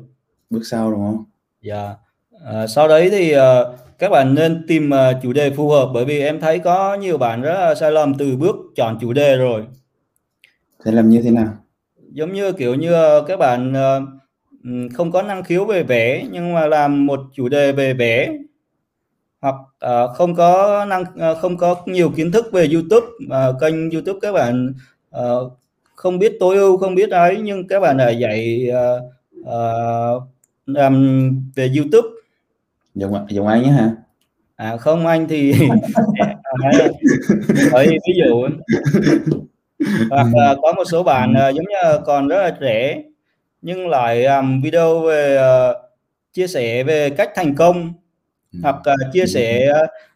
bước 0.51 0.61
sau 0.65 0.91
đúng 0.91 1.01
không? 1.01 1.25
Dạ. 1.63 1.95
Yeah. 2.45 2.65
uh, 2.65 2.71
sau 2.71 2.89
đấy 2.89 3.11
thì 3.11 3.37
uh, 3.37 3.41
các 3.99 4.09
bạn 4.09 4.35
nên 4.35 4.65
tìm 4.69 4.91
uh, 4.91 5.23
chủ 5.23 5.33
đề 5.33 5.51
phù 5.51 5.69
hợp 5.71 5.91
bởi 5.95 6.05
vì 6.05 6.21
em 6.21 6.41
thấy 6.41 6.59
có 6.59 6.95
nhiều 6.95 7.19
bạn 7.19 7.43
rất 7.43 7.55
là 7.55 7.75
sai 7.75 7.93
lầm 7.93 8.15
từ 8.15 8.37
bước 8.37 8.57
chọn 8.77 8.99
chủ 9.01 9.13
đề 9.13 9.37
rồi. 9.37 9.65
Sai 10.85 10.95
lầm 10.95 11.09
như 11.09 11.23
thế 11.23 11.31
nào? 11.31 11.57
Giống 12.13 12.33
như 12.33 12.53
kiểu 12.53 12.75
như 12.75 13.19
uh, 13.19 13.27
các 13.29 13.39
bạn 13.39 13.73
uh, 13.73 14.93
không 14.95 15.13
có 15.13 15.23
năng 15.23 15.45
khiếu 15.45 15.65
về 15.65 15.83
vẽ 15.83 16.27
nhưng 16.31 16.55
mà 16.55 16.67
làm 16.67 17.07
một 17.07 17.21
chủ 17.35 17.49
đề 17.49 17.73
về 17.73 17.95
vẽ. 17.95 18.33
Hoặc 19.41 19.55
uh, 19.87 20.17
không 20.17 20.35
có 20.35 20.85
năng 20.85 21.03
uh, 21.03 21.39
không 21.41 21.57
có 21.57 21.75
nhiều 21.87 22.13
kiến 22.17 22.33
thức 22.33 22.53
về 22.53 22.69
YouTube 22.73 23.07
uh, 23.07 23.61
kênh 23.61 23.91
YouTube 23.91 24.19
các 24.23 24.33
bạn 24.33 24.73
uh, 25.19 25.53
không 26.01 26.19
biết 26.19 26.37
tối 26.41 26.57
ưu 26.57 26.77
không 26.77 26.95
biết 26.95 27.11
ấy 27.11 27.39
nhưng 27.43 27.69
các 27.69 27.81
bạn 27.81 27.97
là 27.97 28.11
dạy 28.11 28.69
uh, 28.71 29.03
uh, 29.41 30.23
làm 30.67 31.31
về 31.55 31.71
YouTube. 31.77 32.09
Dùng 32.95 33.13
dùng 33.29 33.47
anh 33.47 33.63
nhé 33.63 33.69
hả? 33.69 33.91
À 34.57 34.77
không 34.77 35.07
anh 35.07 35.29
thì 35.29 35.55
bởi 37.73 37.87
ví 37.89 38.13
dụ. 38.25 38.49
Hoặc 40.11 40.27
là 40.35 40.55
có 40.63 40.73
một 40.73 40.85
số 40.85 41.03
bạn 41.03 41.33
uh, 41.33 41.55
giống 41.55 41.65
như 41.69 41.99
còn 42.07 42.29
rất 42.29 42.43
là 42.43 42.57
trẻ 42.61 43.03
nhưng 43.63 43.89
lại 43.89 44.21
làm 44.21 44.61
video 44.63 45.01
về 45.01 45.39
uh, 45.39 45.77
chia 46.33 46.47
sẻ 46.47 46.83
về 46.83 47.11
cách 47.11 47.31
thành 47.35 47.55
công 47.55 47.93
ừ. 48.53 48.59
hoặc 48.63 48.77
uh, 48.77 49.13
chia 49.13 49.27
sẻ 49.27 49.73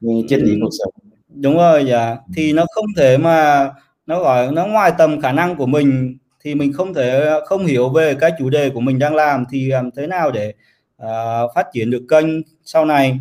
uh, 0.06 0.24
triết 0.28 0.40
lý 0.40 0.58
cuộc 0.60 0.70
sống. 0.78 0.92
đúng 1.28 1.56
rồi 1.56 1.84
dạ. 1.86 2.16
Thì 2.36 2.52
nó 2.52 2.66
không 2.74 2.86
thể 2.96 3.18
mà 3.18 3.70
nó 4.06 4.20
gọi 4.20 4.52
nó 4.52 4.66
ngoài 4.66 4.92
tầm 4.98 5.20
khả 5.20 5.32
năng 5.32 5.56
của 5.56 5.66
mình 5.66 6.18
thì 6.40 6.54
mình 6.54 6.72
không 6.72 6.94
thể 6.94 7.30
không 7.46 7.66
hiểu 7.66 7.88
về 7.88 8.14
cái 8.14 8.32
chủ 8.38 8.50
đề 8.50 8.70
của 8.70 8.80
mình 8.80 8.98
đang 8.98 9.14
làm 9.14 9.44
thì 9.50 9.68
làm 9.68 9.90
thế 9.90 10.06
nào 10.06 10.30
để 10.30 10.54
uh, 11.02 11.50
phát 11.54 11.66
triển 11.72 11.90
được 11.90 12.02
kênh 12.08 12.26
sau 12.64 12.84
này. 12.84 13.20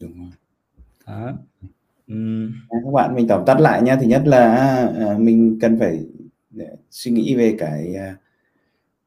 Đúng 0.00 0.18
rồi. 0.18 0.30
Đó. 1.06 1.32
Uhm. 2.12 2.52
các 2.70 2.92
bạn 2.92 3.14
mình 3.14 3.28
tổng 3.28 3.44
tắt 3.46 3.60
lại 3.60 3.82
nha 3.82 3.96
thứ 3.96 4.06
nhất 4.06 4.22
là 4.26 4.56
à, 4.98 5.14
mình 5.18 5.58
cần 5.60 5.78
phải 5.78 6.00
suy 6.90 7.10
nghĩ 7.10 7.34
về 7.34 7.54
cái 7.58 7.94
à, 7.94 8.16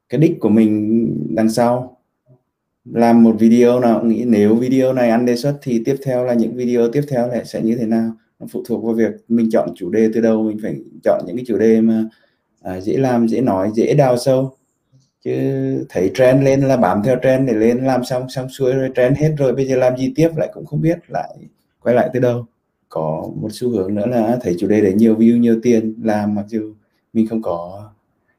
cái 0.08 0.20
đích 0.20 0.40
của 0.40 0.48
mình 0.48 1.34
đằng 1.34 1.50
sau. 1.50 1.96
Làm 2.84 3.22
một 3.22 3.36
video 3.38 3.80
nào 3.80 4.04
nghĩ 4.04 4.24
nếu 4.26 4.54
video 4.54 4.92
này 4.92 5.10
ăn 5.10 5.26
đề 5.26 5.36
xuất 5.36 5.58
thì 5.62 5.82
tiếp 5.84 5.96
theo 6.04 6.24
là 6.24 6.34
những 6.34 6.56
video 6.56 6.92
tiếp 6.92 7.02
theo 7.08 7.28
lại 7.28 7.44
sẽ 7.44 7.62
như 7.62 7.76
thế 7.76 7.86
nào 7.86 8.12
phụ 8.48 8.62
thuộc 8.66 8.84
vào 8.84 8.94
việc 8.94 9.10
mình 9.28 9.48
chọn 9.52 9.68
chủ 9.74 9.90
đề 9.90 10.08
từ 10.14 10.20
đâu 10.20 10.42
mình 10.42 10.58
phải 10.62 10.76
chọn 11.04 11.24
những 11.26 11.36
cái 11.36 11.44
chủ 11.48 11.58
đề 11.58 11.80
mà 11.80 12.04
à, 12.62 12.80
dễ 12.80 12.96
làm 12.96 13.28
dễ 13.28 13.40
nói 13.40 13.70
dễ 13.74 13.94
đào 13.94 14.16
sâu 14.16 14.56
chứ 15.24 15.32
thấy 15.88 16.10
trend 16.14 16.44
lên 16.44 16.60
là 16.60 16.76
bám 16.76 17.02
theo 17.04 17.16
trend 17.22 17.48
để 17.48 17.54
lên 17.54 17.78
làm 17.78 18.04
xong 18.04 18.28
xong 18.28 18.48
xuôi 18.48 18.72
rồi 18.72 18.90
trend 18.94 19.18
hết 19.18 19.34
rồi 19.38 19.52
bây 19.52 19.66
giờ 19.66 19.76
làm 19.76 19.96
gì 19.96 20.12
tiếp 20.16 20.30
lại 20.36 20.50
cũng 20.54 20.66
không 20.66 20.80
biết 20.80 20.98
lại 21.08 21.36
quay 21.80 21.94
lại 21.94 22.10
từ 22.12 22.20
đâu 22.20 22.46
có 22.88 23.28
một 23.36 23.48
xu 23.52 23.70
hướng 23.70 23.94
nữa 23.94 24.06
là 24.06 24.38
thấy 24.42 24.56
chủ 24.58 24.68
đề 24.68 24.80
đấy 24.80 24.94
nhiều 24.94 25.16
view 25.16 25.38
nhiều 25.38 25.60
tiền 25.62 25.94
làm 26.02 26.34
mặc 26.34 26.44
dù 26.48 26.74
mình 27.12 27.26
không 27.26 27.42
có 27.42 27.90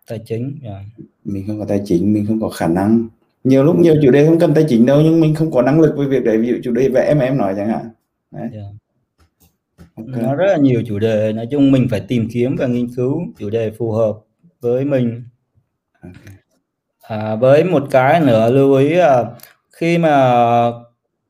tài 0.07 0.19
chính 0.25 0.59
yeah. 0.63 0.75
Dạ. 0.97 1.03
mình 1.23 1.43
không 1.47 1.59
có 1.59 1.65
tài 1.65 1.81
chính 1.85 2.13
mình 2.13 2.25
không 2.27 2.41
có 2.41 2.49
khả 2.49 2.67
năng 2.67 3.07
nhiều 3.43 3.63
lúc 3.63 3.79
nhiều 3.79 3.95
chủ 4.03 4.11
đề 4.11 4.25
không 4.25 4.39
cần 4.39 4.53
tài 4.53 4.65
chính 4.69 4.85
đâu 4.85 5.01
nhưng 5.01 5.21
mình 5.21 5.35
không 5.35 5.51
có 5.51 5.61
năng 5.61 5.79
lực 5.79 5.93
với 5.97 6.07
việc 6.07 6.23
đấy 6.23 6.37
ví 6.37 6.47
dụ 6.47 6.55
chủ 6.63 6.71
đề 6.71 6.89
vẽ 6.89 7.13
mà 7.13 7.25
em 7.25 7.37
nói 7.37 7.53
chẳng 7.57 7.69
hạn 7.69 7.89
đấy. 8.31 8.49
Yeah. 8.53 8.80
Okay. 9.95 10.23
nó 10.23 10.36
rất 10.36 10.45
là 10.47 10.58
nhiều 10.58 10.84
chủ 10.88 10.99
đề 10.99 11.34
nói 11.34 11.47
chung 11.51 11.71
mình 11.71 11.88
phải 11.91 11.99
tìm 11.99 12.27
kiếm 12.34 12.56
và 12.60 12.67
nghiên 12.67 12.88
cứu 12.95 13.21
chủ 13.39 13.49
đề 13.49 13.71
phù 13.71 13.91
hợp 13.91 14.13
với 14.62 14.86
mình 14.86 15.23
okay. 16.01 16.36
À, 17.01 17.36
với 17.36 17.63
một 17.63 17.84
cái 17.91 18.19
nữa 18.19 18.51
lưu 18.51 18.73
ý 18.73 18.97
à, 18.97 19.23
khi 19.71 19.97
mà 19.97 20.32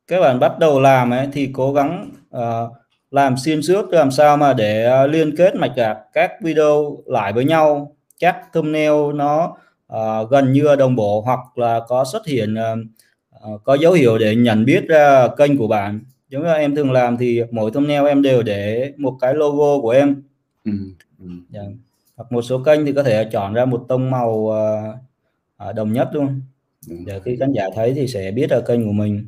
các 0.08 0.20
bạn 0.20 0.40
bắt 0.40 0.60
đầu 0.60 0.80
làm 0.80 1.10
ấy 1.10 1.28
thì 1.34 1.50
cố 1.54 1.74
gắng 1.74 2.12
uh, 2.38 2.72
làm 3.12 3.38
xuyên 3.38 3.62
suốt 3.62 3.90
làm 3.90 4.12
sao 4.12 4.38
mà 4.38 4.54
để 4.54 5.04
uh, 5.04 5.10
liên 5.10 5.36
kết 5.38 5.56
mạch 5.56 5.72
gạc 5.76 5.98
các 6.14 6.32
video 6.42 6.98
lại 7.06 7.34
với 7.34 7.46
nhau 7.46 7.96
các 8.20 8.36
thumbnail 8.54 9.14
nó 9.16 9.58
uh, 9.94 10.30
gần 10.30 10.52
như 10.52 10.76
đồng 10.76 10.96
bộ 10.96 11.22
hoặc 11.22 11.40
là 11.56 11.80
có 11.88 12.06
xuất 12.06 12.28
hiện 12.28 12.56
uh, 12.56 13.64
có 13.64 13.74
dấu 13.74 13.94
hiệu 13.94 14.18
để 14.18 14.36
nhận 14.36 14.66
biết 14.66 14.88
ra 14.88 15.28
kênh 15.38 15.58
của 15.58 15.68
bạn 15.68 16.04
giống 16.32 16.44
như 16.44 16.54
em 16.54 16.76
thường 16.76 16.92
làm 16.92 17.18
thì 17.18 17.42
mỗi 17.52 17.72
thumbnail 17.72 18.08
em 18.08 18.22
đều 18.22 18.44
để 18.44 18.94
một 18.98 19.18
cái 19.22 19.34
logo 19.34 19.82
của 19.82 19.90
em 19.90 20.24
ừ. 20.66 20.72
Ừ. 21.20 21.26
Yeah. 21.54 21.68
hoặc 22.16 22.32
một 22.32 22.42
số 22.42 22.64
kênh 22.64 22.86
thì 22.86 22.94
có 22.94 23.04
thể 23.04 23.30
chọn 23.32 23.54
ra 23.54 23.66
một 23.66 23.86
tông 23.88 24.12
màu 24.12 24.30
uh, 24.30 25.76
đồng 25.76 25.94
nhất 25.94 26.10
luôn 26.14 26.42
ừ. 26.90 26.96
để 27.06 27.20
khi 27.26 27.38
khán 27.40 27.52
giả 27.52 27.64
thấy 27.76 27.94
thì 27.94 28.08
sẽ 28.08 28.32
biết 28.32 28.52
là 28.52 28.62
kênh 28.62 28.86
của 28.86 28.92
mình 28.92 29.26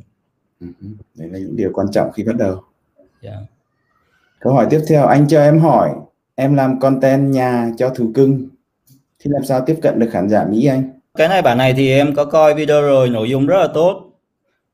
ừ. 0.61 0.67
đấy 1.15 1.29
là 1.31 1.39
những 1.39 1.55
điều 1.55 1.71
quan 1.73 1.87
trọng 1.91 2.11
khi 2.11 2.23
bắt 2.23 2.35
đầu 2.35 2.61
yeah. 3.21 3.37
câu 4.39 4.53
hỏi 4.53 4.67
tiếp 4.69 4.81
theo 4.87 5.05
anh 5.05 5.27
cho 5.27 5.41
em 5.41 5.59
hỏi 5.59 5.89
em 6.35 6.55
làm 6.55 6.79
content 6.79 7.31
nhà 7.31 7.71
cho 7.77 7.89
thú 7.89 8.11
cưng 8.15 8.47
thì 9.19 9.31
làm 9.33 9.43
sao 9.43 9.63
tiếp 9.65 9.79
cận 9.81 9.99
được 9.99 10.09
khán 10.11 10.29
giả 10.29 10.45
Mỹ 10.49 10.65
anh 10.65 10.89
cái 11.17 11.27
này 11.27 11.41
bản 11.41 11.57
này 11.57 11.73
thì 11.73 11.91
em 11.91 12.15
có 12.15 12.25
coi 12.25 12.53
video 12.53 12.81
rồi 12.81 13.09
nội 13.09 13.29
dung 13.29 13.47
rất 13.47 13.57
là 13.57 13.67
tốt 13.73 14.12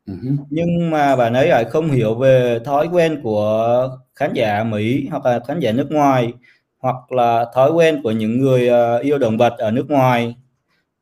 uh-huh. 0.09 0.35
nhưng 0.49 0.91
mà 0.91 1.15
bạn 1.15 1.33
ấy 1.33 1.47
lại 1.47 1.65
không 1.65 1.91
hiểu 1.91 2.15
về 2.15 2.59
thói 2.65 2.87
quen 2.91 3.19
của 3.23 3.89
khán 4.15 4.33
giả 4.33 4.63
Mỹ 4.63 5.07
hoặc 5.11 5.25
là 5.25 5.39
khán 5.47 5.59
giả 5.59 5.71
nước 5.71 5.87
ngoài 5.91 6.33
hoặc 6.79 7.11
là 7.11 7.45
thói 7.55 7.71
quen 7.71 8.01
của 8.03 8.11
những 8.11 8.41
người 8.41 8.67
ờ, 8.67 8.97
yêu 8.97 9.17
động 9.17 9.37
vật 9.37 9.53
ở 9.57 9.71
nước 9.71 9.85
ngoài 9.89 10.35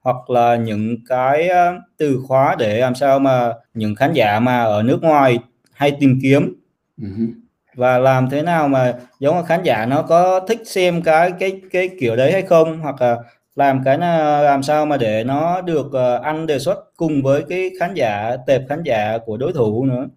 hoặc 0.02 0.30
là 0.30 0.56
những 0.56 0.98
cái 1.10 1.48
ờ, 1.48 1.74
từ 1.98 2.20
khóa 2.28 2.56
để 2.60 2.80
làm 2.80 2.96
sao 2.96 3.20
mà 3.20 3.54
những 3.74 3.96
khán 3.96 4.13
giả 4.13 4.39
mà 4.39 4.63
ở 4.63 4.84
nước 4.84 5.04
ngoài 5.04 5.39
hay 5.74 5.91
tìm 6.00 6.20
kiếm 6.22 6.54
uh-huh. 7.02 7.32
và 7.76 7.98
làm 7.98 8.30
thế 8.30 8.41
nào 8.41 8.67
mà 8.67 8.93
giống 9.20 9.38
như 9.38 9.43
khán 9.48 9.63
giả 9.63 9.86
nó 9.86 10.02
có 10.02 10.39
thích 10.39 10.62
xem 10.65 11.02
cái 11.02 11.32
cái 11.39 11.62
cái 11.72 11.89
kiểu 12.00 12.15
đấy 12.15 12.32
hay 12.32 12.41
không 12.41 12.80
hoặc 12.80 13.02
là 13.02 13.17
làm 13.58 13.82
cái 13.86 13.98
làm 14.43 14.63
sao 14.63 14.86
mà 14.86 14.98
để 14.98 15.24
nó 15.24 15.62
được 15.62 15.93
ờ, 15.93 16.20
ăn 16.24 16.48
đề 16.48 16.60
xuất 16.60 16.78
cùng 16.98 17.24
với 17.24 17.43
cái 17.50 17.72
khán 17.80 17.93
giả 17.93 18.38
tệp 18.48 18.62
khán 18.70 18.84
giả 18.84 19.17
của 19.26 19.38
đối 19.38 19.54
thủ 19.54 19.86
nữa. 19.86 20.08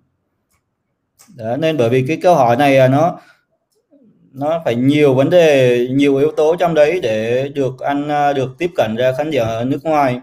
Đó, 1.36 1.56
nên 1.56 1.76
bởi 1.76 1.88
vì 1.88 2.04
cái 2.08 2.16
câu 2.22 2.34
hỏi 2.34 2.56
này 2.56 2.78
à, 2.78 2.88
nó 2.88 3.20
nó 4.32 4.62
phải 4.64 4.74
nhiều 4.74 5.14
vấn 5.14 5.30
đề 5.30 5.78
nhiều 5.90 6.16
yếu 6.16 6.32
tố 6.32 6.56
trong 6.56 6.74
đấy 6.74 7.00
để 7.02 7.48
được 7.54 7.80
ăn 7.80 8.08
à, 8.08 8.32
được 8.32 8.50
tiếp 8.58 8.70
cận 8.76 8.96
ra 8.96 9.12
khán 9.18 9.30
giả 9.30 9.44
ở 9.44 9.64
nước 9.64 9.84
ngoài. 9.84 10.20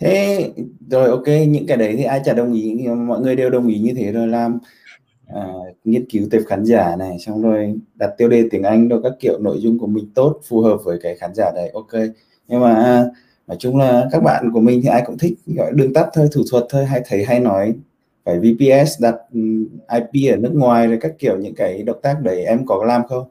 Thế 0.00 0.44
rồi 0.90 1.08
ok 1.08 1.26
những 1.48 1.66
cái 1.66 1.76
đấy 1.76 1.94
thì 1.96 2.04
ai 2.04 2.20
chả 2.24 2.32
đồng 2.32 2.52
ý 2.52 2.86
mọi 3.06 3.20
người 3.20 3.36
đều 3.36 3.50
đồng 3.50 3.68
ý 3.68 3.78
như 3.78 3.94
thế 3.96 4.12
rồi 4.12 4.28
làm 4.28 4.58
à, 5.34 5.46
nghiên 5.84 6.04
cứu 6.10 6.28
tệp 6.30 6.42
khán 6.46 6.64
giả 6.64 6.96
này 6.96 7.18
xong 7.18 7.42
rồi 7.42 7.74
đặt 7.94 8.10
tiêu 8.18 8.28
đề 8.28 8.44
tiếng 8.50 8.62
Anh 8.62 8.88
rồi 8.88 9.00
các 9.02 9.12
kiểu 9.20 9.38
nội 9.40 9.56
dung 9.60 9.78
của 9.78 9.86
mình 9.86 10.10
tốt 10.14 10.40
phù 10.48 10.60
hợp 10.60 10.76
với 10.84 10.98
cái 11.02 11.16
khán 11.16 11.34
giả 11.34 11.50
đấy 11.54 11.70
ok 11.74 12.02
nhưng 12.48 12.60
mà 12.60 12.74
à, 12.74 13.04
nói 13.46 13.56
chung 13.60 13.78
là 13.78 14.08
các 14.12 14.22
bạn 14.22 14.50
của 14.52 14.60
mình 14.60 14.80
thì 14.82 14.88
ai 14.88 15.02
cũng 15.06 15.18
thích 15.18 15.34
gọi 15.46 15.72
đường 15.74 15.92
tắt 15.92 16.06
thôi 16.12 16.28
thủ 16.32 16.42
thuật 16.50 16.64
thôi 16.70 16.86
hay 16.86 17.02
thấy 17.06 17.24
hay 17.24 17.40
nói 17.40 17.74
phải 18.24 18.38
VPS 18.38 19.02
đặt 19.02 19.14
ừ, 19.34 19.40
IP 19.92 20.32
ở 20.32 20.36
nước 20.36 20.52
ngoài 20.54 20.86
rồi 20.86 20.98
các 21.00 21.12
kiểu 21.18 21.36
những 21.36 21.54
cái 21.54 21.82
động 21.82 21.98
tác 22.02 22.20
đấy 22.22 22.44
em 22.44 22.66
có 22.66 22.84
làm 22.84 23.02
không? 23.08 23.28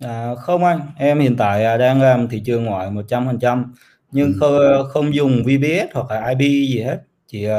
À, 0.00 0.34
không 0.34 0.64
anh 0.64 0.80
em 0.98 1.20
hiện 1.20 1.36
tại 1.36 1.64
à, 1.64 1.76
đang 1.76 2.02
làm 2.02 2.28
thị 2.28 2.42
trường 2.44 2.64
ngoại 2.64 2.90
100% 2.90 3.64
nhưng 4.12 4.32
ừ. 4.32 4.36
không 4.40 4.88
không 4.88 5.14
dùng 5.14 5.42
VPS 5.44 5.94
hoặc 5.94 6.10
là 6.10 6.28
IP 6.28 6.38
gì 6.38 6.82
hết 6.82 6.98
chỉ 7.26 7.46
uh, 7.46 7.52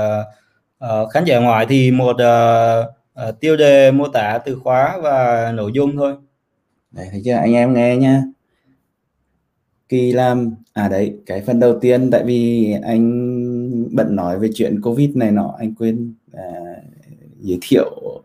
uh, 0.86 1.10
khán 1.12 1.24
giả 1.26 1.40
ngoại 1.40 1.66
thì 1.70 1.92
một 1.92 2.16
uh, 2.16 3.01
uh, 3.20 3.40
tiêu 3.40 3.58
đề 3.58 3.92
mô 3.92 4.08
tả 4.08 4.40
từ 4.46 4.60
khóa 4.60 5.00
và 5.04 5.52
nội 5.52 5.72
dung 5.74 5.98
thôi. 5.98 6.16
Đấy 6.92 7.08
thấy 7.12 7.22
chưa? 7.26 7.34
Anh 7.34 7.54
em 7.54 7.74
nghe 7.74 7.98
nhá. 7.98 8.24
Kỳ 9.90 10.12
làm 10.12 10.56
à 10.74 10.88
đấy 10.88 11.20
cái 11.26 11.42
phần 11.42 11.60
đầu 11.60 11.80
tiên 11.80 12.12
tại 12.12 12.24
vì 12.24 12.72
anh 12.84 13.96
bận 13.96 14.16
nói 14.16 14.40
về 14.40 14.50
chuyện 14.56 14.82
covid 14.82 15.10
này 15.16 15.32
nọ 15.32 15.56
anh 15.60 15.76
quên 15.76 16.14
à, 16.34 16.44
giới 17.40 17.60
thiệu 17.62 18.22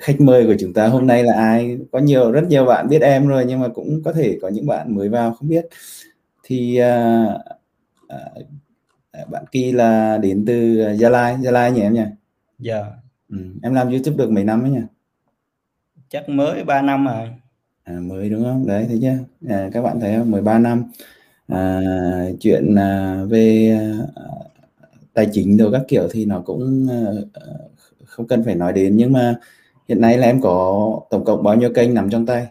khách 0.00 0.20
mời 0.20 0.46
của 0.46 0.54
chúng 0.60 0.72
ta 0.72 0.86
hôm 0.86 1.06
nay 1.06 1.24
là 1.24 1.32
ai. 1.34 1.78
Có 1.92 1.98
nhiều 1.98 2.32
rất 2.32 2.44
nhiều 2.48 2.64
bạn 2.64 2.88
biết 2.88 3.02
em 3.02 3.28
rồi 3.28 3.44
nhưng 3.48 3.60
mà 3.60 3.68
cũng 3.68 4.02
có 4.04 4.12
thể 4.12 4.38
có 4.42 4.48
những 4.48 4.66
bạn 4.66 4.94
mới 4.94 5.08
vào 5.08 5.34
không 5.34 5.48
biết. 5.48 5.66
Thì 6.42 6.76
à, 6.76 7.26
à, 8.08 8.18
bạn 9.30 9.44
kỳ 9.52 9.72
là 9.72 10.18
đến 10.18 10.44
từ 10.46 10.86
gia 10.96 11.08
lai. 11.08 11.36
Gia 11.42 11.50
lai 11.50 11.72
nhỉ 11.72 11.80
em 11.80 11.94
nhỉ? 11.94 12.04
Dạ. 12.58 12.74
yeah. 12.74 13.07
Ừ. 13.30 13.38
Em 13.62 13.74
làm 13.74 13.88
YouTube 13.88 14.16
được 14.16 14.30
mấy 14.30 14.44
năm 14.44 14.62
ấy 14.62 14.70
nhỉ? 14.70 14.82
Chắc 16.08 16.28
mới 16.28 16.64
3 16.64 16.82
năm 16.82 17.06
rồi. 17.06 17.28
À, 17.84 17.94
mới 18.00 18.30
đúng 18.30 18.44
không? 18.44 18.66
Đấy 18.66 18.84
thấy 18.88 18.98
chưa? 19.02 19.18
À, 19.54 19.70
các 19.72 19.82
bạn 19.82 20.00
thấy 20.00 20.16
không? 20.16 20.30
13 20.30 20.58
năm. 20.58 20.84
À, 21.48 21.80
chuyện 22.40 22.74
à, 22.74 23.22
về 23.28 23.76
à, 24.14 24.22
tài 25.14 25.28
chính 25.32 25.56
đồ 25.56 25.70
các 25.72 25.82
kiểu 25.88 26.08
thì 26.10 26.24
nó 26.24 26.40
cũng 26.40 26.88
à, 26.90 27.00
không 28.04 28.26
cần 28.26 28.44
phải 28.44 28.54
nói 28.54 28.72
đến 28.72 28.96
nhưng 28.96 29.12
mà 29.12 29.34
hiện 29.88 30.00
nay 30.00 30.18
là 30.18 30.26
em 30.26 30.40
có 30.40 31.00
tổng 31.10 31.24
cộng 31.24 31.42
bao 31.42 31.56
nhiêu 31.56 31.72
kênh 31.74 31.94
nằm 31.94 32.10
trong 32.10 32.26
tay? 32.26 32.46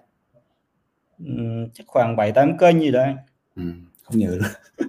Ừ, 1.26 1.34
chắc 1.74 1.84
khoảng 1.88 2.16
7 2.16 2.32
8 2.32 2.58
kênh 2.58 2.80
gì 2.80 2.92
đấy. 2.92 3.14
Ừ, 3.56 3.64
không 4.04 4.18
nhớ 4.18 4.28
nữa. 4.28 4.50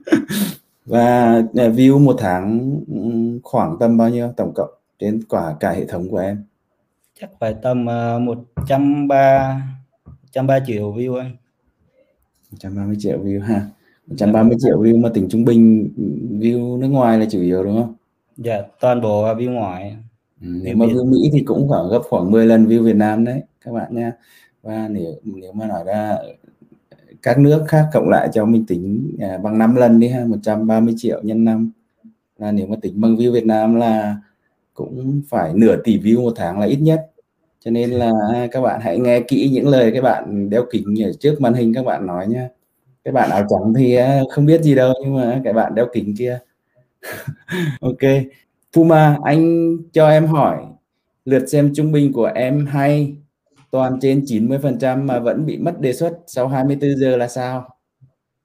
Và 0.87 1.35
à, 1.55 1.68
view 1.68 1.98
một 1.98 2.16
tháng 2.18 2.70
ừ, 2.88 3.38
khoảng 3.42 3.77
tầm 3.81 3.98
bao 3.98 4.09
nhiêu 4.09 4.33
tổng 4.37 4.53
cộng? 4.55 4.70
Trên 4.98 5.22
quả 5.28 5.56
cả 5.61 5.70
hệ 5.70 5.87
thống 5.87 6.11
của 6.11 6.18
em? 6.18 6.44
Chắc 7.20 7.30
phải 7.40 7.54
tầm 7.62 7.82
uh, 7.82 8.22
130 8.22 9.18
130 10.32 10.61
triệu 10.66 10.92
view 10.92 11.16
anh. 11.16 11.37
130 12.50 12.96
triệu 13.00 13.18
view 13.18 13.42
ha. 13.42 13.66
130 14.06 14.56
dạ. 14.58 14.68
triệu 14.68 14.82
view 14.82 15.00
mà 15.00 15.08
tính 15.14 15.28
trung 15.30 15.44
bình 15.44 15.90
view 16.40 16.78
nước 16.78 16.88
ngoài 16.88 17.18
là 17.18 17.26
chủ 17.30 17.40
yếu 17.40 17.64
đúng 17.64 17.76
không? 17.76 17.94
Dạ 18.37 18.62
toàn 18.80 19.00
bộ 19.00 19.34
view 19.34 19.52
ngoài 19.52 19.96
ừ, 20.40 20.48
nếu 20.62 20.76
mà 20.76 20.87
view 20.87 21.11
Mỹ 21.11 21.30
thì 21.32 21.40
cũng 21.40 21.68
khoảng 21.68 21.88
gấp 21.88 22.00
khoảng 22.08 22.30
10 22.30 22.46
lần 22.46 22.66
view 22.66 22.82
Việt 22.82 22.96
Nam 22.96 23.24
đấy 23.24 23.42
các 23.64 23.72
bạn 23.72 23.94
nha. 23.94 24.12
Và 24.62 24.88
nếu 24.88 25.14
nếu 25.24 25.52
mà 25.52 25.66
nói 25.66 25.84
ra 25.87 26.16
các 27.22 27.38
nước 27.38 27.64
khác 27.68 27.88
cộng 27.92 28.08
lại 28.08 28.28
cho 28.32 28.44
mình 28.44 28.66
tính 28.66 29.16
à, 29.20 29.38
bằng 29.42 29.58
5 29.58 29.74
lần 29.74 30.00
đi 30.00 30.08
ha 30.08 30.24
130 30.24 30.94
triệu 30.96 31.20
nhân 31.22 31.44
năm. 31.44 31.70
Là 32.38 32.52
nếu 32.52 32.66
mà 32.66 32.76
tính 32.82 33.00
bằng 33.00 33.16
view 33.16 33.32
Việt 33.32 33.46
Nam 33.46 33.74
là 33.74 34.16
cũng 34.78 35.22
phải 35.28 35.52
nửa 35.54 35.76
tỷ 35.84 35.98
view 35.98 36.22
một 36.22 36.32
tháng 36.36 36.60
là 36.60 36.66
ít 36.66 36.76
nhất. 36.76 37.10
Cho 37.64 37.70
nên 37.70 37.90
là 37.90 38.12
các 38.52 38.60
bạn 38.60 38.80
hãy 38.80 38.98
nghe 38.98 39.20
kỹ 39.20 39.50
những 39.52 39.68
lời 39.68 39.90
các 39.94 40.00
bạn 40.00 40.50
đeo 40.50 40.64
kính 40.70 41.02
ở 41.04 41.12
trước 41.20 41.40
màn 41.40 41.54
hình 41.54 41.74
các 41.74 41.84
bạn 41.84 42.06
nói 42.06 42.26
nhá. 42.26 42.48
Các 43.04 43.14
bạn 43.14 43.30
áo 43.30 43.46
trắng 43.50 43.74
thì 43.76 43.94
à, 43.94 44.22
không 44.30 44.46
biết 44.46 44.62
gì 44.62 44.74
đâu 44.74 44.94
nhưng 45.02 45.16
mà 45.16 45.40
các 45.44 45.52
bạn 45.52 45.74
đeo 45.74 45.86
kính 45.92 46.14
kia. 46.18 46.38
Ok. 47.80 47.98
Puma, 48.72 49.18
anh 49.24 49.76
cho 49.92 50.08
em 50.08 50.26
hỏi, 50.26 50.58
lượt 51.24 51.46
xem 51.46 51.72
trung 51.74 51.92
bình 51.92 52.12
của 52.12 52.30
em 52.34 52.66
hay 52.66 53.14
toàn 53.70 53.98
trên 54.00 54.20
90% 54.20 55.06
mà 55.06 55.18
vẫn 55.18 55.46
bị 55.46 55.58
mất 55.58 55.80
đề 55.80 55.92
xuất 55.92 56.12
sau 56.26 56.48
24 56.48 56.96
giờ 56.96 57.16
là 57.16 57.28
sao? 57.28 57.68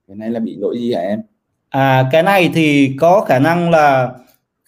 Cái 0.07 0.17
này 0.17 0.29
là 0.29 0.39
bị 0.39 0.55
lỗi 0.59 0.77
gì 0.77 0.93
hả 0.93 1.01
em? 1.01 1.21
À 1.69 2.09
cái 2.11 2.23
này 2.23 2.51
thì 2.53 2.95
có 2.99 3.25
khả 3.27 3.39
năng 3.39 3.69
là 3.69 4.11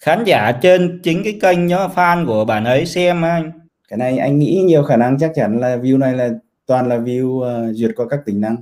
khán 0.06 0.24
giả 0.24 0.52
trên 0.62 1.00
chính 1.02 1.24
cái 1.24 1.38
kênh 1.40 1.66
nhớ 1.66 1.88
fan 1.94 2.26
của 2.26 2.44
bạn 2.44 2.64
ấy 2.64 2.86
xem 2.86 3.22
anh 3.22 3.50
cái 3.88 3.98
này 3.98 4.18
anh 4.18 4.38
nghĩ 4.38 4.62
nhiều 4.66 4.82
khả 4.82 4.96
năng 4.96 5.18
chắc 5.18 5.32
chắn 5.34 5.60
là 5.60 5.76
view 5.76 5.98
này 5.98 6.14
là 6.14 6.30
toàn 6.66 6.88
là 6.88 6.98
view 6.98 7.26
uh, 7.26 7.76
duyệt 7.76 7.90
qua 7.96 8.06
các 8.10 8.20
tính 8.26 8.40
năng 8.40 8.56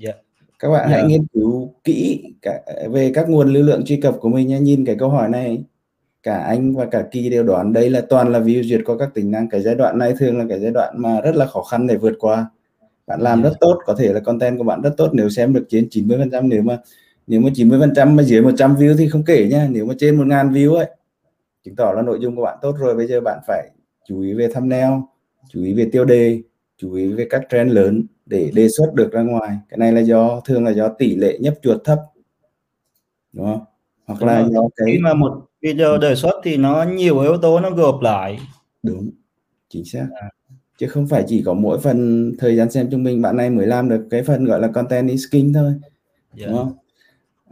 yeah. 0.00 0.16
các 0.58 0.70
bạn 0.70 0.80
yeah. 0.80 0.90
hãy 0.90 1.02
dạ. 1.02 1.08
nghiên 1.08 1.26
cứu 1.32 1.74
kỹ 1.84 2.24
cả 2.42 2.60
về 2.90 3.12
các 3.14 3.28
nguồn 3.28 3.52
lưu 3.52 3.62
lượng 3.62 3.84
truy 3.84 4.00
cập 4.00 4.16
của 4.20 4.28
mình 4.28 4.48
nhé 4.48 4.60
nhìn 4.60 4.84
cái 4.84 4.96
câu 4.98 5.08
hỏi 5.08 5.28
này 5.28 5.62
cả 6.22 6.38
anh 6.38 6.74
và 6.74 6.86
cả 6.86 7.04
kỳ 7.10 7.28
đều 7.28 7.42
đoán 7.42 7.72
đây 7.72 7.90
là 7.90 8.00
toàn 8.08 8.32
là 8.32 8.40
view 8.40 8.62
duyệt 8.62 8.80
qua 8.84 8.96
các 8.98 9.14
tính 9.14 9.30
năng 9.30 9.48
cái 9.48 9.62
giai 9.62 9.74
đoạn 9.74 9.98
này 9.98 10.14
thường 10.18 10.38
là 10.38 10.44
cái 10.48 10.60
giai 10.60 10.70
đoạn 10.70 10.94
mà 10.98 11.20
rất 11.20 11.36
là 11.36 11.46
khó 11.46 11.62
khăn 11.62 11.86
để 11.86 11.96
vượt 11.96 12.14
qua 12.18 12.46
bạn 13.06 13.20
làm 13.20 13.42
yeah. 13.42 13.52
rất 13.52 13.56
tốt 13.60 13.78
có 13.86 13.94
thể 13.94 14.12
là 14.12 14.20
content 14.20 14.58
của 14.58 14.64
bạn 14.64 14.82
rất 14.82 14.92
tốt 14.96 15.10
nếu 15.12 15.28
xem 15.28 15.52
được 15.52 15.66
trên 15.68 15.88
90 15.90 16.18
phần 16.18 16.30
trăm 16.30 16.48
nếu 16.48 16.62
mà 16.62 16.78
nếu 17.26 17.40
mà 17.40 17.50
90 17.54 17.80
phần 17.80 17.92
trăm 17.96 18.16
mà 18.16 18.22
dưới 18.22 18.42
100 18.42 18.76
view 18.76 18.96
thì 18.96 19.08
không 19.08 19.24
kể 19.24 19.48
nhá 19.50 19.68
nếu 19.70 19.86
mà 19.86 19.94
trên 19.98 20.18
1.000 20.18 20.52
view 20.52 20.74
ấy 20.74 20.90
chứng 21.64 21.76
tỏ 21.76 21.92
là 21.92 22.02
nội 22.02 22.18
dung 22.20 22.36
của 22.36 22.42
bạn 22.42 22.58
tốt 22.62 22.76
rồi. 22.78 22.94
Bây 22.94 23.06
giờ 23.06 23.20
bạn 23.20 23.38
phải 23.46 23.70
chú 24.08 24.20
ý 24.20 24.34
về 24.34 24.48
thumbnail 24.54 24.92
chú 25.48 25.62
ý 25.62 25.74
về 25.74 25.88
tiêu 25.92 26.04
đề 26.04 26.42
chú 26.76 26.94
ý 26.94 27.12
về 27.12 27.26
các 27.30 27.42
trend 27.50 27.72
lớn 27.72 28.06
để 28.26 28.50
đề 28.54 28.68
xuất 28.68 28.94
được 28.94 29.12
ra 29.12 29.22
ngoài. 29.22 29.56
Cái 29.68 29.78
này 29.78 29.92
là 29.92 30.00
do 30.00 30.40
thường 30.44 30.64
là 30.64 30.70
do 30.70 30.88
tỷ 30.88 31.16
lệ 31.16 31.38
nhấp 31.40 31.54
chuột 31.62 31.84
thấp 31.84 31.98
đúng 33.32 33.46
không? 33.46 33.64
Hoặc 34.06 34.20
đúng 34.20 34.28
là 34.28 34.42
rồi. 34.42 34.50
do 34.52 34.60
cái 34.76 34.88
khi 34.92 34.98
mà 34.98 35.14
một 35.14 35.46
video 35.62 35.98
đề 35.98 36.14
xuất 36.14 36.40
thì 36.44 36.56
nó 36.56 36.82
nhiều 36.82 37.20
yếu 37.20 37.36
tố 37.36 37.60
nó 37.60 37.70
gộp 37.70 38.00
lại. 38.02 38.38
Đúng 38.82 39.10
chính 39.68 39.84
xác. 39.84 40.06
À. 40.20 40.30
chứ 40.78 40.88
không 40.88 41.06
phải 41.06 41.24
chỉ 41.28 41.42
có 41.42 41.54
mỗi 41.54 41.78
phần 41.78 42.32
thời 42.38 42.56
gian 42.56 42.70
xem 42.70 42.88
trung 42.90 43.04
bình 43.04 43.22
bạn 43.22 43.36
này 43.36 43.50
mới 43.50 43.66
làm 43.66 43.88
được 43.88 44.06
cái 44.10 44.22
phần 44.22 44.44
gọi 44.44 44.60
là 44.60 44.68
content 44.68 45.08
is 45.08 45.24
king 45.30 45.52
thôi 45.52 45.74
yeah. 46.36 46.50
đúng 46.50 46.58
không 46.58 46.72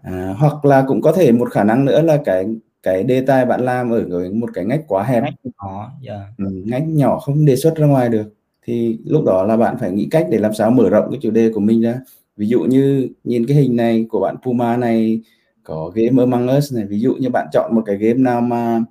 à, 0.04 0.34
hoặc 0.38 0.64
là 0.64 0.84
cũng 0.88 1.02
có 1.02 1.12
thể 1.12 1.32
một 1.32 1.50
khả 1.50 1.64
năng 1.64 1.84
nữa 1.84 2.02
là 2.02 2.22
cái 2.24 2.46
cái 2.82 3.02
đề 3.02 3.20
tài 3.20 3.46
bạn 3.46 3.60
làm 3.60 3.90
ở 3.90 4.30
một 4.32 4.50
cái 4.54 4.64
ngách 4.64 4.84
quá 4.88 5.04
hẹp. 5.04 5.22
Ngách 5.22 5.34
nhỏ 5.44 5.92
yeah. 6.06 6.20
ừ, 6.38 6.62
ngách 6.64 6.84
nhỏ 6.86 7.18
không 7.18 7.44
đề 7.44 7.56
xuất 7.56 7.76
ra 7.76 7.86
ngoài 7.86 8.08
được. 8.08 8.34
Thì 8.62 8.98
lúc 9.04 9.24
đó 9.24 9.44
là 9.44 9.56
bạn 9.56 9.76
phải 9.80 9.90
nghĩ 9.90 10.08
cách 10.10 10.26
để 10.30 10.38
làm 10.38 10.54
sao 10.54 10.70
mở 10.70 10.88
rộng 10.88 11.10
cái 11.10 11.18
chủ 11.22 11.30
đề 11.30 11.50
của 11.54 11.60
mình 11.60 11.80
ra. 11.80 12.00
Ví 12.36 12.46
dụ 12.46 12.60
như 12.60 13.08
nhìn 13.24 13.46
cái 13.46 13.56
hình 13.56 13.76
này 13.76 14.06
của 14.10 14.20
bạn 14.20 14.36
Puma 14.42 14.76
này 14.76 15.20
có 15.62 15.92
game 15.94 16.22
Among 16.22 16.56
Us 16.56 16.74
này. 16.74 16.84
Ví 16.84 17.00
dụ 17.00 17.14
như 17.14 17.30
bạn 17.30 17.46
chọn 17.52 17.74
một 17.74 17.82
cái 17.86 17.96
game 17.96 18.18
nào 18.18 18.40
mà 18.40 18.84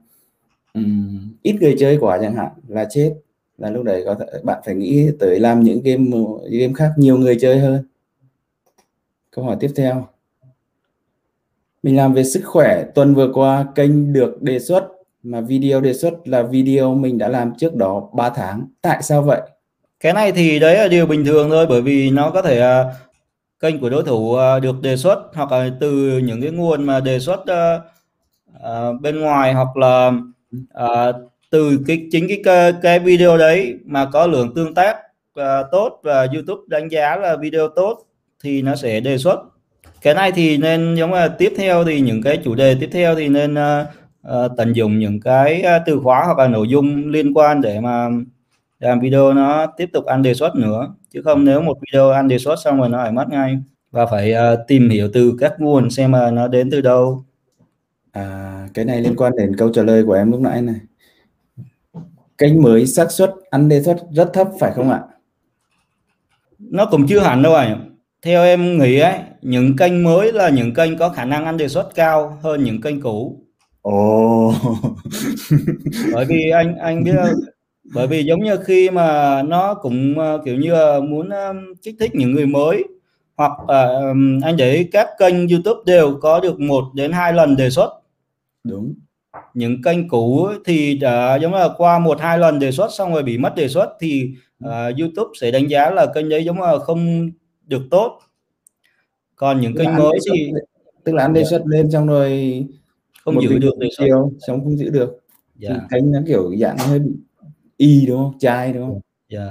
um, 0.74 1.34
ít 1.42 1.56
người 1.62 1.76
chơi 1.80 1.98
quá 1.98 2.18
chẳng 2.22 2.36
hạn 2.36 2.52
là 2.68 2.88
chết. 2.90 3.14
Là 3.58 3.70
lúc 3.70 3.84
đấy 3.84 4.04
có 4.06 4.16
thể 4.16 4.26
bạn 4.44 4.62
phải 4.66 4.76
nghĩ 4.76 5.10
tới 5.20 5.40
làm 5.40 5.64
những 5.64 5.82
game 5.84 6.18
game 6.52 6.74
khác 6.74 6.92
nhiều 6.98 7.18
người 7.18 7.38
chơi 7.40 7.60
hơn. 7.60 7.84
Câu 9.32 9.46
hỏi 9.46 9.58
tiếp 9.60 9.72
theo 9.76 10.08
mình 11.84 11.98
làm 11.98 12.14
về 12.14 12.24
sức 12.24 12.42
khỏe. 12.46 12.84
Tuần 12.96 13.14
vừa 13.16 13.32
qua 13.34 13.66
kênh 13.76 14.14
được 14.14 14.42
đề 14.42 14.60
xuất 14.60 14.88
mà 15.24 15.42
video 15.42 15.82
đề 15.82 15.94
xuất 15.94 16.14
là 16.26 16.44
video 16.44 16.96
mình 16.96 17.18
đã 17.18 17.28
làm 17.28 17.54
trước 17.58 17.76
đó 17.76 18.10
3 18.14 18.30
tháng. 18.30 18.68
Tại 18.82 19.04
sao 19.04 19.22
vậy? 19.22 19.42
Cái 20.00 20.14
này 20.14 20.32
thì 20.32 20.60
đấy 20.60 20.78
là 20.78 20.88
điều 20.88 21.06
bình 21.06 21.26
thường 21.26 21.50
thôi 21.50 21.66
bởi 21.70 21.82
vì 21.82 22.12
nó 22.12 22.30
có 22.30 22.42
thể 22.42 22.82
uh, 22.82 22.94
kênh 23.60 23.80
của 23.80 23.90
đối 23.90 24.04
thủ 24.04 24.38
uh, 24.38 24.62
được 24.62 24.82
đề 24.82 24.98
xuất 24.98 25.20
hoặc 25.34 25.52
là 25.52 25.70
từ 25.80 26.18
những 26.18 26.42
cái 26.42 26.52
nguồn 26.52 26.84
mà 26.84 27.00
đề 27.00 27.20
xuất 27.20 27.40
uh, 27.40 29.02
bên 29.02 29.20
ngoài 29.20 29.54
hoặc 29.54 29.78
là 29.78 30.12
từ 31.50 31.80
cái 31.88 32.08
chính 32.12 32.28
cái, 32.44 32.74
cái 32.82 33.00
video 33.00 33.38
đấy 33.38 33.76
mà 33.86 34.10
có 34.14 34.28
lượng 34.28 34.54
tương 34.56 34.74
tác 34.74 34.98
tốt 35.72 36.00
và 36.04 36.28
YouTube 36.34 36.62
đánh 36.68 36.88
giá 36.88 37.16
là 37.16 37.36
video 37.36 37.68
tốt 37.68 38.06
thì 38.44 38.62
nó 38.62 38.76
sẽ 38.76 39.00
đề 39.00 39.18
xuất 39.18 39.53
cái 40.04 40.14
này 40.14 40.32
thì 40.32 40.58
nên 40.58 40.96
giống 40.96 41.14
là 41.14 41.28
tiếp 41.28 41.54
theo 41.58 41.84
thì 41.84 42.02
những 42.02 42.22
cái 42.22 42.42
chủ 42.44 42.56
đề 42.56 42.78
tiếp 42.80 42.90
theo 42.92 43.16
thì 43.16 43.28
nên 43.28 43.54
uh, 43.54 44.52
tận 44.58 44.74
dụng 44.74 45.00
những 45.00 45.20
cái 45.20 45.64
từ 45.86 46.00
khóa 46.00 46.24
hoặc 46.26 46.38
là 46.38 46.48
nội 46.48 46.68
dung 46.68 47.08
liên 47.08 47.34
quan 47.34 47.62
để 47.62 47.80
mà 47.80 48.10
làm 48.80 49.00
video 49.00 49.34
nó 49.34 49.66
tiếp 49.78 49.90
tục 49.94 50.06
ăn 50.06 50.22
đề 50.22 50.34
xuất 50.34 50.56
nữa. 50.56 50.94
Chứ 51.14 51.22
không 51.22 51.46
nếu 51.46 51.62
một 51.62 51.78
video 51.82 52.10
ăn 52.10 52.28
đề 52.28 52.38
xuất 52.38 52.56
xong 52.64 52.80
rồi 52.80 52.90
nó 52.90 52.98
lại 52.98 53.12
mất 53.12 53.30
ngay. 53.30 53.58
Và 53.92 54.06
phải 54.06 54.34
uh, 54.34 54.60
tìm 54.68 54.90
hiểu 54.90 55.10
từ 55.14 55.38
các 55.40 55.54
nguồn 55.58 55.90
xem 55.90 56.12
mà 56.12 56.32
nó 56.32 56.48
đến 56.48 56.72
từ 56.72 56.82
đâu. 56.82 57.24
À, 58.12 58.68
cái 58.74 58.86
này 58.86 59.02
liên 59.02 59.16
quan 59.16 59.34
đến 59.38 59.56
câu 59.58 59.70
trả 59.74 59.84
lời 59.84 60.04
của 60.04 60.14
em 60.14 60.32
lúc 60.32 60.42
nãy 60.42 60.62
này. 60.62 60.76
Kênh 62.38 62.62
mới 62.62 62.88
xác 62.88 63.12
suất 63.12 63.34
ăn 63.50 63.70
đề 63.70 63.82
xuất 63.82 63.98
rất 64.12 64.30
thấp 64.34 64.48
phải 64.60 64.72
không 64.72 64.90
ạ? 64.90 65.02
Nó 66.60 66.86
cũng 66.86 67.08
chưa 67.08 67.20
hẳn 67.20 67.44
đâu 67.44 67.54
ạ 67.54 67.78
theo 68.24 68.44
em 68.44 68.78
nghĩ 68.78 69.00
ấy 69.00 69.20
những 69.42 69.76
kênh 69.78 70.04
mới 70.04 70.34
là 70.34 70.50
những 70.50 70.74
kênh 70.74 70.98
có 70.98 71.10
khả 71.10 71.26
năng 71.26 71.46
ăn 71.46 71.58
đề 71.58 71.68
xuất 71.68 71.96
cao 71.96 72.38
hơn 72.42 72.64
những 72.64 72.82
kênh 72.82 73.02
cũ. 73.02 73.40
Ồ. 73.82 74.48
Oh. 74.48 74.56
bởi 76.14 76.26
vì 76.26 76.50
anh 76.50 76.78
anh 76.78 77.04
biết 77.04 77.16
bởi 77.94 78.08
vì 78.08 78.24
giống 78.24 78.44
như 78.44 78.58
khi 78.66 78.90
mà 78.90 79.42
nó 79.44 79.74
cũng 79.74 80.16
uh, 80.20 80.46
kiểu 80.46 80.56
như 80.56 80.74
muốn 81.02 81.28
uh, 81.28 81.78
kích 81.84 81.96
thích 82.00 82.16
những 82.16 82.32
người 82.32 82.46
mới 82.46 82.84
hoặc 83.36 83.52
uh, 83.64 84.44
anh 84.44 84.56
thấy 84.58 84.90
các 84.92 85.08
kênh 85.20 85.48
YouTube 85.48 85.82
đều 85.86 86.18
có 86.22 86.40
được 86.40 86.60
một 86.60 86.84
đến 86.96 87.12
hai 87.12 87.34
lần 87.34 87.56
đề 87.56 87.70
xuất. 87.70 87.90
Đúng. 88.64 88.94
Những 89.54 89.82
kênh 89.82 90.08
cũ 90.08 90.50
thì 90.66 90.98
đã 90.98 91.36
giống 91.36 91.54
là 91.54 91.70
qua 91.78 92.00
một 92.00 92.22
hai 92.22 92.38
lần 92.38 92.60
đề 92.60 92.72
xuất 92.72 92.94
xong 92.94 93.14
rồi 93.14 93.24
bị 93.24 93.38
mất 93.38 93.56
đề 93.56 93.68
xuất 93.68 93.90
thì 94.00 94.30
uh, 94.66 94.70
YouTube 95.00 95.30
sẽ 95.42 95.52
đánh 95.52 95.68
giá 95.68 95.90
là 95.90 96.06
kênh 96.16 96.30
đấy 96.30 96.46
giống 96.46 96.62
là 96.62 96.78
không 96.78 97.30
được 97.68 97.82
tốt. 97.92 98.20
Còn 99.36 99.62
những 99.62 99.76
kênh 99.78 99.96
mới 99.96 100.20
thì 100.32 100.52
tức 101.04 101.16
là 101.16 101.24
anh 101.24 101.34
đề 101.34 101.44
dạ. 101.44 101.50
xuất 101.50 101.62
lên 101.66 101.92
xong 101.92 102.08
rồi 102.08 102.64
không 103.24 103.42
giữ 103.42 103.58
được 103.58 103.78
đề 103.80 103.88
xuất 103.98 104.08
xong 104.48 104.64
không 104.64 104.78
giữ 104.78 104.90
được. 104.90 105.20
Dạ. 105.56 105.70
thì 105.74 105.80
kênh 105.92 106.12
nó 106.12 106.20
kiểu 106.28 106.56
dạng 106.60 106.78
hơi 106.78 107.00
bị 107.00 107.12
y 107.78 108.06
đúng 108.06 108.18
không? 108.18 108.40
Chai 108.40 108.74
đúng 108.74 108.88
không? 108.88 109.00
Dạ. 109.30 109.48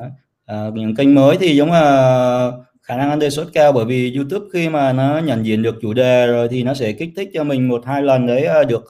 Yeah. 0.00 0.12
à, 0.44 0.70
những 0.74 0.94
kênh 0.94 1.14
mới 1.14 1.36
thì 1.40 1.56
giống 1.56 1.72
là 1.72 2.52
khả 2.82 2.96
năng 2.96 3.10
ăn 3.10 3.18
đề 3.18 3.30
xuất 3.30 3.52
cao 3.52 3.72
bởi 3.72 3.84
vì 3.84 4.14
YouTube 4.14 4.46
khi 4.52 4.68
mà 4.68 4.92
nó 4.92 5.18
nhận 5.18 5.46
diện 5.46 5.62
được 5.62 5.74
chủ 5.82 5.92
đề 5.92 6.26
rồi 6.26 6.48
thì 6.48 6.62
nó 6.62 6.74
sẽ 6.74 6.92
kích 6.92 7.10
thích 7.16 7.30
cho 7.34 7.44
mình 7.44 7.68
một 7.68 7.82
hai 7.86 8.02
lần 8.02 8.26
đấy 8.26 8.44
à, 8.44 8.62
được 8.64 8.84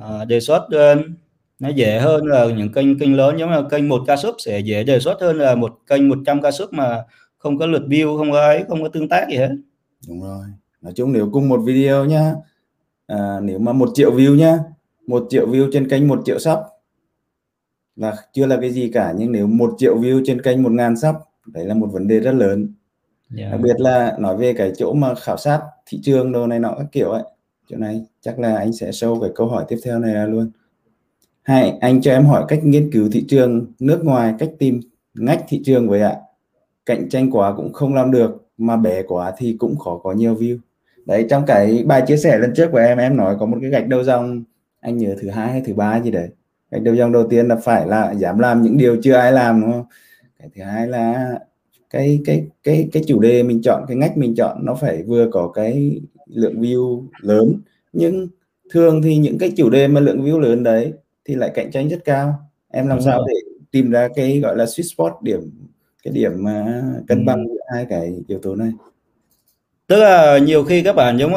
uh, 0.00 0.28
đề 0.28 0.40
xuất 0.40 0.70
lên. 0.70 1.14
Nó 1.58 1.68
dễ 1.68 1.98
hơn 1.98 2.26
là 2.26 2.46
những 2.46 2.72
kênh 2.72 2.98
kênh 2.98 3.16
lớn 3.16 3.38
giống 3.38 3.50
như 3.50 3.62
kênh 3.70 3.88
một 3.88 4.02
ca 4.06 4.16
sub 4.16 4.34
sẽ 4.38 4.58
dễ 4.58 4.84
đề 4.84 5.00
xuất 5.00 5.20
hơn 5.20 5.38
là 5.38 5.54
một 5.54 5.78
kênh 5.86 6.08
100 6.08 6.42
ca 6.42 6.50
sub 6.50 6.72
mà 6.72 7.02
không 7.38 7.58
có 7.58 7.66
lượt 7.66 7.82
view 7.88 8.18
không 8.18 8.32
có 8.32 8.40
ấy 8.40 8.64
không 8.68 8.82
có 8.82 8.88
tương 8.88 9.08
tác 9.08 9.26
gì 9.30 9.36
hết 9.36 9.48
đúng 10.08 10.22
rồi 10.22 10.44
nói 10.82 10.92
chung 10.96 11.12
nếu 11.12 11.30
cùng 11.32 11.48
một 11.48 11.60
video 11.64 12.04
nhá 12.04 12.34
à, 13.06 13.40
nếu 13.42 13.58
mà 13.58 13.72
một 13.72 13.90
triệu 13.94 14.12
view 14.12 14.36
nhá 14.36 14.58
một 15.06 15.26
triệu 15.30 15.48
view 15.48 15.70
trên 15.72 15.88
kênh 15.88 16.08
một 16.08 16.22
triệu 16.24 16.38
sub 16.38 16.58
là 17.96 18.16
chưa 18.32 18.46
là 18.46 18.58
cái 18.60 18.70
gì 18.70 18.90
cả 18.94 19.14
nhưng 19.18 19.32
nếu 19.32 19.46
một 19.46 19.74
triệu 19.78 19.98
view 20.00 20.22
trên 20.26 20.42
kênh 20.42 20.62
một 20.62 20.72
ngàn 20.72 20.96
sub 20.96 21.14
đấy 21.46 21.64
là 21.64 21.74
một 21.74 21.88
vấn 21.92 22.08
đề 22.08 22.20
rất 22.20 22.32
lớn 22.32 22.72
yeah. 23.36 23.50
Dạ. 23.50 23.50
đặc 23.50 23.60
biệt 23.60 23.80
là 23.80 24.16
nói 24.18 24.36
về 24.36 24.52
cái 24.52 24.72
chỗ 24.76 24.92
mà 24.92 25.14
khảo 25.14 25.36
sát 25.36 25.60
thị 25.86 26.00
trường 26.02 26.32
đồ 26.32 26.46
này 26.46 26.58
nọ 26.58 26.74
các 26.78 26.86
kiểu 26.92 27.10
ấy 27.10 27.22
chỗ 27.68 27.76
này 27.76 28.04
chắc 28.20 28.38
là 28.38 28.56
anh 28.56 28.72
sẽ 28.72 28.90
show 28.90 29.20
cái 29.20 29.30
câu 29.34 29.46
hỏi 29.46 29.64
tiếp 29.68 29.76
theo 29.84 29.98
này 29.98 30.14
ra 30.14 30.26
luôn 30.26 30.50
hai 31.42 31.70
anh 31.80 32.00
cho 32.02 32.12
em 32.12 32.26
hỏi 32.26 32.44
cách 32.48 32.60
nghiên 32.62 32.92
cứu 32.92 33.08
thị 33.12 33.24
trường 33.28 33.72
nước 33.78 34.04
ngoài 34.04 34.34
cách 34.38 34.50
tìm 34.58 34.80
ngách 35.14 35.44
thị 35.48 35.62
trường 35.64 35.88
với 35.88 36.00
ạ 36.00 36.16
cạnh 36.88 37.08
tranh 37.08 37.30
quá 37.30 37.54
cũng 37.56 37.72
không 37.72 37.94
làm 37.94 38.10
được 38.10 38.46
mà 38.58 38.76
bé 38.76 39.02
quá 39.02 39.32
thì 39.38 39.56
cũng 39.58 39.78
khó 39.78 40.00
có 40.02 40.12
nhiều 40.12 40.34
view. 40.34 40.58
Đấy 41.06 41.26
trong 41.30 41.42
cái 41.46 41.84
bài 41.86 42.02
chia 42.06 42.16
sẻ 42.16 42.38
lần 42.38 42.52
trước 42.56 42.68
của 42.72 42.78
em 42.78 42.98
em 42.98 43.16
nói 43.16 43.36
có 43.40 43.46
một 43.46 43.56
cái 43.60 43.70
gạch 43.70 43.88
đầu 43.88 44.04
dòng 44.04 44.44
anh 44.80 44.96
nhớ 44.96 45.14
thứ 45.20 45.30
hai 45.30 45.50
hay 45.52 45.62
thứ 45.66 45.74
ba 45.74 46.00
gì 46.00 46.10
đấy. 46.10 46.28
Gạch 46.70 46.82
đầu 46.82 46.94
dòng 46.94 47.12
đầu 47.12 47.28
tiên 47.28 47.48
là 47.48 47.56
phải 47.56 47.86
là 47.86 48.12
dám 48.12 48.38
làm 48.38 48.62
những 48.62 48.78
điều 48.78 48.96
chưa 49.02 49.14
ai 49.14 49.32
làm 49.32 49.60
đúng 49.60 49.72
không? 49.72 49.84
Cái 50.38 50.48
thứ 50.54 50.62
hai 50.62 50.88
là 50.88 51.38
cái 51.90 52.20
cái 52.24 52.46
cái 52.62 52.88
cái 52.92 53.02
chủ 53.06 53.20
đề 53.20 53.42
mình 53.42 53.62
chọn 53.62 53.84
cái 53.88 53.96
ngách 53.96 54.16
mình 54.16 54.34
chọn 54.34 54.64
nó 54.64 54.74
phải 54.74 55.02
vừa 55.02 55.28
có 55.32 55.48
cái 55.54 56.00
lượng 56.26 56.60
view 56.60 57.04
lớn 57.20 57.60
nhưng 57.92 58.28
thường 58.70 59.02
thì 59.02 59.16
những 59.16 59.38
cái 59.38 59.52
chủ 59.56 59.70
đề 59.70 59.88
mà 59.88 60.00
lượng 60.00 60.24
view 60.24 60.38
lớn 60.38 60.62
đấy 60.62 60.92
thì 61.24 61.34
lại 61.34 61.50
cạnh 61.54 61.70
tranh 61.70 61.88
rất 61.88 62.04
cao. 62.04 62.34
Em 62.68 62.86
làm 62.86 62.98
Đúng 62.98 63.04
sao 63.04 63.18
rồi. 63.18 63.26
để 63.28 63.34
tìm 63.70 63.90
ra 63.90 64.08
cái 64.14 64.40
gọi 64.40 64.56
là 64.56 64.64
sweet 64.64 64.94
spot 64.94 65.12
điểm 65.22 65.50
cái 66.02 66.14
điểm 66.14 66.32
mà 66.38 66.82
cân 67.08 67.26
bằng 67.26 67.46
giữa 67.48 67.60
hai 67.74 67.86
cái 67.90 68.14
yếu 68.28 68.38
tố 68.42 68.54
này. 68.54 68.70
Tức 69.86 69.96
là 69.96 70.38
nhiều 70.38 70.64
khi 70.64 70.82
các 70.82 70.96
bạn 70.96 71.16
giống 71.16 71.32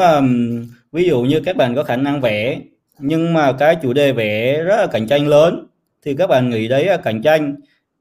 ví 0.91 1.03
dụ 1.03 1.21
như 1.21 1.41
các 1.45 1.55
bạn 1.55 1.75
có 1.75 1.83
khả 1.83 1.95
năng 1.95 2.21
vẽ 2.21 2.59
nhưng 2.99 3.33
mà 3.33 3.51
cái 3.51 3.75
chủ 3.75 3.93
đề 3.93 4.11
vẽ 4.11 4.63
rất 4.63 4.77
là 4.77 4.87
cạnh 4.87 5.07
tranh 5.07 5.27
lớn 5.27 5.67
thì 6.05 6.15
các 6.15 6.27
bạn 6.27 6.49
nghĩ 6.49 6.67
đấy 6.67 6.85
là 6.85 6.97
cạnh 6.97 7.21
tranh. 7.21 7.55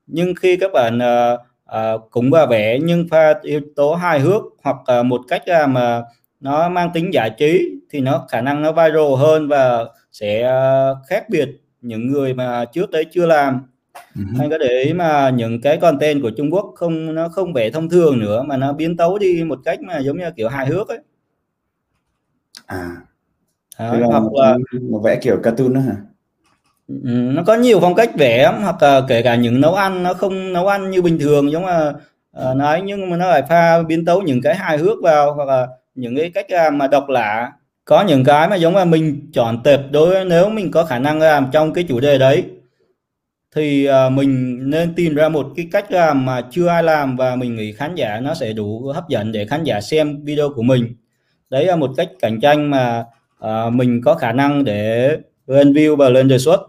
Nhưng 0.07 0.35
khi 0.35 0.57
các 0.57 0.71
bạn 0.73 0.99
uh, 0.99 2.11
cũng 2.11 2.33
là 2.33 2.47
vẽ 2.47 2.79
nhưng 2.83 3.09
pha 3.09 3.35
yếu 3.43 3.61
tố 3.77 3.95
hài 3.95 4.21
hước 4.21 4.43
hoặc 4.63 4.77
uh, 5.01 5.07
một 5.07 5.21
cách 5.29 5.43
uh, 5.65 5.69
mà 5.69 6.03
nó 6.41 6.69
mang 6.69 6.91
tính 6.95 7.15
giải 7.15 7.31
trí 7.39 7.81
thì 7.91 8.01
nó 8.01 8.27
khả 8.31 8.41
năng 8.41 8.63
nó 8.63 8.73
viral 8.73 9.15
hơn 9.19 9.49
và 9.49 9.85
sẽ 10.13 10.53
uh, 10.53 11.07
khác 11.09 11.29
biệt 11.29 11.49
những 11.81 12.07
người 12.13 12.35
mà 12.35 12.65
trước 12.65 12.91
đấy 12.91 13.07
chưa 13.11 13.27
làm 13.27 13.63
uh-huh. 14.15 14.41
anh 14.41 14.51
có 14.51 14.59
để 14.59 14.83
ý 14.85 14.93
mà 14.93 15.31
những 15.31 15.61
cái 15.61 15.77
content 15.77 16.23
của 16.23 16.31
Trung 16.31 16.51
Quốc 16.53 16.73
không 16.77 17.15
nó 17.15 17.29
không 17.29 17.53
vẽ 17.53 17.71
thông 17.71 17.89
thường 17.89 18.19
nữa 18.21 18.43
mà 18.43 18.57
nó 18.57 18.73
biến 18.73 18.97
tấu 18.97 19.19
đi 19.19 19.45
một 19.45 19.59
cách 19.65 19.81
mà 19.81 19.99
giống 19.99 20.19
như 20.19 20.31
kiểu 20.37 20.49
hài 20.49 20.67
hước 20.67 20.89
ấy. 20.89 20.99
À. 22.67 22.91
Đó, 23.79 23.95
là 23.95 24.07
hoặc 24.07 24.23
là 24.35 24.59
một 24.91 25.01
vẽ 25.05 25.17
kiểu 25.17 25.37
cartoon 25.43 25.75
đó 25.75 25.81
hả? 25.81 25.97
Ừ, 26.89 27.11
nó 27.11 27.43
có 27.47 27.55
nhiều 27.55 27.81
phong 27.81 27.95
cách 27.95 28.11
vẽ 28.19 28.53
hoặc 28.63 28.83
là 28.83 29.03
kể 29.09 29.23
cả 29.23 29.35
những 29.35 29.61
nấu 29.61 29.75
ăn 29.75 30.03
nó 30.03 30.15
không 30.15 30.53
nấu 30.53 30.69
ăn 30.69 30.91
như 30.91 31.03
bình 31.03 31.19
thường 31.19 31.51
giống 31.51 31.67
là 31.67 31.93
uh, 32.51 32.57
nói 32.57 32.83
nhưng 32.85 33.11
mà 33.11 33.17
nó 33.17 33.29
lại 33.31 33.43
pha 33.49 33.83
biến 33.83 34.05
tấu 34.05 34.23
những 34.23 34.43
cái 34.43 34.55
hài 34.55 34.79
hước 34.79 34.99
vào 35.03 35.35
hoặc 35.35 35.49
là 35.49 35.69
những 35.95 36.17
cái 36.17 36.31
cách 36.31 36.73
mà 36.73 36.87
độc 36.87 37.09
lạ. 37.09 37.53
Có 37.85 38.03
những 38.03 38.25
cái 38.25 38.49
mà 38.49 38.57
giống 38.57 38.77
là 38.77 38.85
mình 38.85 39.31
chọn 39.33 39.63
tệp 39.63 39.81
đối 39.91 40.25
nếu 40.25 40.51
mình 40.51 40.71
có 40.71 40.85
khả 40.85 40.99
năng 40.99 41.21
làm 41.21 41.47
trong 41.53 41.73
cái 41.73 41.85
chủ 41.89 42.01
đề 42.01 42.19
đấy 42.19 42.45
thì 43.55 43.89
uh, 43.89 44.13
mình 44.13 44.61
nên 44.71 44.95
tìm 44.95 45.15
ra 45.15 45.29
một 45.29 45.47
cái 45.57 45.69
cách 45.73 45.93
làm 45.93 46.25
mà 46.25 46.43
chưa 46.51 46.67
ai 46.67 46.83
làm 46.83 47.17
và 47.17 47.37
mình 47.37 47.57
nghĩ 47.57 47.73
khán 47.73 47.95
giả 47.95 48.21
nó 48.21 48.35
sẽ 48.35 48.53
đủ 48.53 48.93
hấp 48.95 49.09
dẫn 49.09 49.33
để 49.33 49.47
khán 49.47 49.65
giả 49.65 49.81
xem 49.81 50.25
video 50.25 50.51
của 50.55 50.63
mình. 50.63 50.95
Đấy 51.51 51.67
là 51.67 51.77
một 51.77 51.91
cách 51.97 52.11
cạnh 52.21 52.41
tranh 52.41 52.71
mà 52.71 53.05
uh, 53.45 53.73
mình 53.73 54.01
có 54.05 54.15
khả 54.15 54.33
năng 54.33 54.65
để 54.65 55.17
lên 55.47 55.73
view 55.73 55.97
và 55.97 56.09
lên 56.09 56.29
đề 56.29 56.39
xuất. 56.39 56.61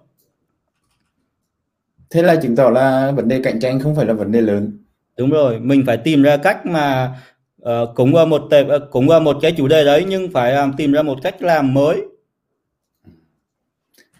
Thế 2.09 2.23
là 2.23 2.35
chứng 2.35 2.55
tỏ 2.55 2.69
là 2.69 3.11
vấn 3.11 3.27
đề 3.27 3.41
cạnh 3.43 3.59
tranh 3.59 3.79
không 3.79 3.95
phải 3.95 4.05
là 4.05 4.13
vấn 4.13 4.31
đề 4.31 4.41
lớn. 4.41 4.77
Đúng 5.17 5.29
rồi 5.29 5.59
mình 5.59 5.83
phải 5.87 5.97
tìm 5.97 6.23
ra 6.23 6.37
cách 6.37 6.65
mà 6.65 7.15
uh, 7.61 7.89
cũng 7.95 8.11
một 8.29 8.47
tệp 8.51 8.65
uh, 8.65 8.91
cũng 8.91 9.07
một 9.23 9.37
cái 9.41 9.51
chủ 9.51 9.67
đề 9.67 9.83
đấy 9.83 10.05
nhưng 10.07 10.31
phải 10.31 10.55
um, 10.55 10.71
tìm 10.77 10.91
ra 10.91 11.01
một 11.01 11.17
cách 11.23 11.41
làm 11.41 11.73
mới 11.73 12.10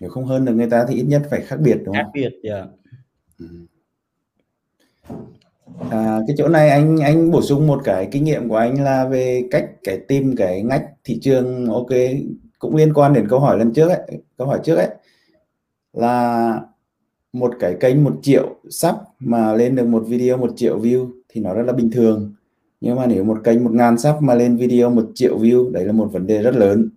nếu 0.01 0.09
không 0.09 0.25
hơn 0.25 0.45
được 0.45 0.53
người 0.53 0.69
ta 0.69 0.85
thì 0.89 0.95
ít 0.95 1.03
nhất 1.03 1.21
phải 1.29 1.41
khác 1.41 1.57
biệt 1.63 1.77
đúng 1.85 1.95
không 1.95 2.03
khác 2.03 2.11
biệt 2.13 2.31
yeah. 2.43 2.67
Ừ. 3.39 3.45
À, 5.89 6.19
cái 6.27 6.35
chỗ 6.37 6.47
này 6.47 6.69
anh 6.69 6.97
anh 6.97 7.31
bổ 7.31 7.41
sung 7.41 7.67
một 7.67 7.81
cái 7.83 8.07
kinh 8.11 8.23
nghiệm 8.23 8.49
của 8.49 8.55
anh 8.55 8.83
là 8.83 9.07
về 9.07 9.47
cách 9.51 9.69
cái 9.83 9.97
tìm 10.07 10.35
cái 10.37 10.63
ngách 10.63 10.85
thị 11.03 11.19
trường 11.21 11.65
ok 11.65 11.89
cũng 12.59 12.75
liên 12.75 12.93
quan 12.93 13.13
đến 13.13 13.27
câu 13.29 13.39
hỏi 13.39 13.57
lần 13.57 13.73
trước 13.73 13.87
ấy 13.87 14.21
câu 14.37 14.47
hỏi 14.47 14.59
trước 14.63 14.75
ấy 14.75 14.87
là 15.93 16.59
một 17.33 17.53
cái 17.59 17.75
kênh 17.79 18.03
một 18.03 18.19
triệu 18.21 18.55
sub 18.69 18.95
mà 19.19 19.53
lên 19.53 19.75
được 19.75 19.87
một 19.87 20.03
video 20.07 20.37
một 20.37 20.53
triệu 20.55 20.79
view 20.79 21.11
thì 21.29 21.41
nó 21.41 21.53
rất 21.53 21.63
là 21.63 21.73
bình 21.73 21.91
thường 21.91 22.33
nhưng 22.81 22.95
mà 22.95 23.05
nếu 23.05 23.23
một 23.23 23.37
kênh 23.43 23.63
một 23.63 23.71
ngàn 23.73 23.97
sub 23.97 24.15
mà 24.19 24.35
lên 24.35 24.57
video 24.57 24.89
một 24.89 25.05
triệu 25.15 25.39
view 25.39 25.71
đấy 25.71 25.85
là 25.85 25.91
một 25.91 26.09
vấn 26.11 26.27
đề 26.27 26.41
rất 26.41 26.55
lớn 26.55 26.89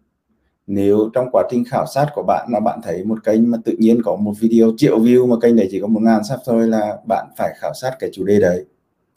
nếu 0.66 1.10
trong 1.14 1.28
quá 1.32 1.44
trình 1.50 1.64
khảo 1.64 1.86
sát 1.94 2.06
của 2.14 2.22
bạn 2.26 2.48
mà 2.52 2.60
bạn 2.60 2.80
thấy 2.82 3.04
một 3.04 3.24
kênh 3.24 3.50
mà 3.50 3.58
tự 3.64 3.72
nhiên 3.78 4.02
có 4.04 4.16
một 4.16 4.32
video 4.40 4.72
triệu 4.76 4.98
view 4.98 5.26
mà 5.26 5.36
kênh 5.42 5.56
đấy 5.56 5.68
chỉ 5.70 5.80
có 5.80 5.86
một 5.86 6.00
ngàn 6.02 6.24
sắp 6.24 6.40
thôi 6.46 6.66
là 6.66 6.96
bạn 7.08 7.26
phải 7.38 7.54
khảo 7.58 7.72
sát 7.74 7.96
cái 7.98 8.10
chủ 8.12 8.24
đề 8.24 8.40
đấy, 8.40 8.64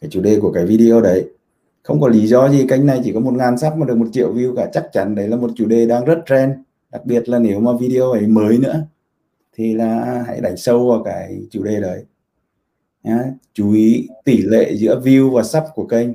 cái 0.01 0.09
chủ 0.09 0.21
đề 0.21 0.39
của 0.41 0.51
cái 0.51 0.65
video 0.65 1.01
đấy. 1.01 1.25
Không 1.83 2.01
có 2.01 2.07
lý 2.07 2.27
do 2.27 2.49
gì 2.49 2.65
kênh 2.69 2.85
này 2.85 3.01
chỉ 3.03 3.11
có 3.13 3.19
một 3.19 3.33
ngàn 3.33 3.57
sắp 3.57 3.77
mà 3.77 3.85
được 3.85 3.97
một 3.97 4.07
triệu 4.11 4.33
view 4.33 4.55
cả, 4.55 4.69
chắc 4.73 4.89
chắn 4.93 5.15
đấy 5.15 5.27
là 5.27 5.37
một 5.37 5.51
chủ 5.55 5.65
đề 5.65 5.85
đang 5.85 6.05
rất 6.05 6.19
trend. 6.25 6.53
Đặc 6.91 7.05
biệt 7.05 7.29
là 7.29 7.39
nếu 7.39 7.59
mà 7.59 7.71
video 7.79 8.11
ấy 8.11 8.27
mới 8.27 8.57
nữa, 8.57 8.85
thì 9.53 9.73
là 9.73 10.23
hãy 10.27 10.41
đánh 10.41 10.57
sâu 10.57 10.89
vào 10.89 11.03
cái 11.03 11.41
chủ 11.51 11.63
đề 11.63 11.81
đấy. 11.81 12.05
Nhá. 13.03 13.23
chú 13.53 13.73
ý 13.73 14.07
tỷ 14.25 14.37
lệ 14.37 14.75
giữa 14.75 15.01
view 15.03 15.31
và 15.31 15.43
sub 15.43 15.63
của 15.75 15.85
kênh. 15.85 16.07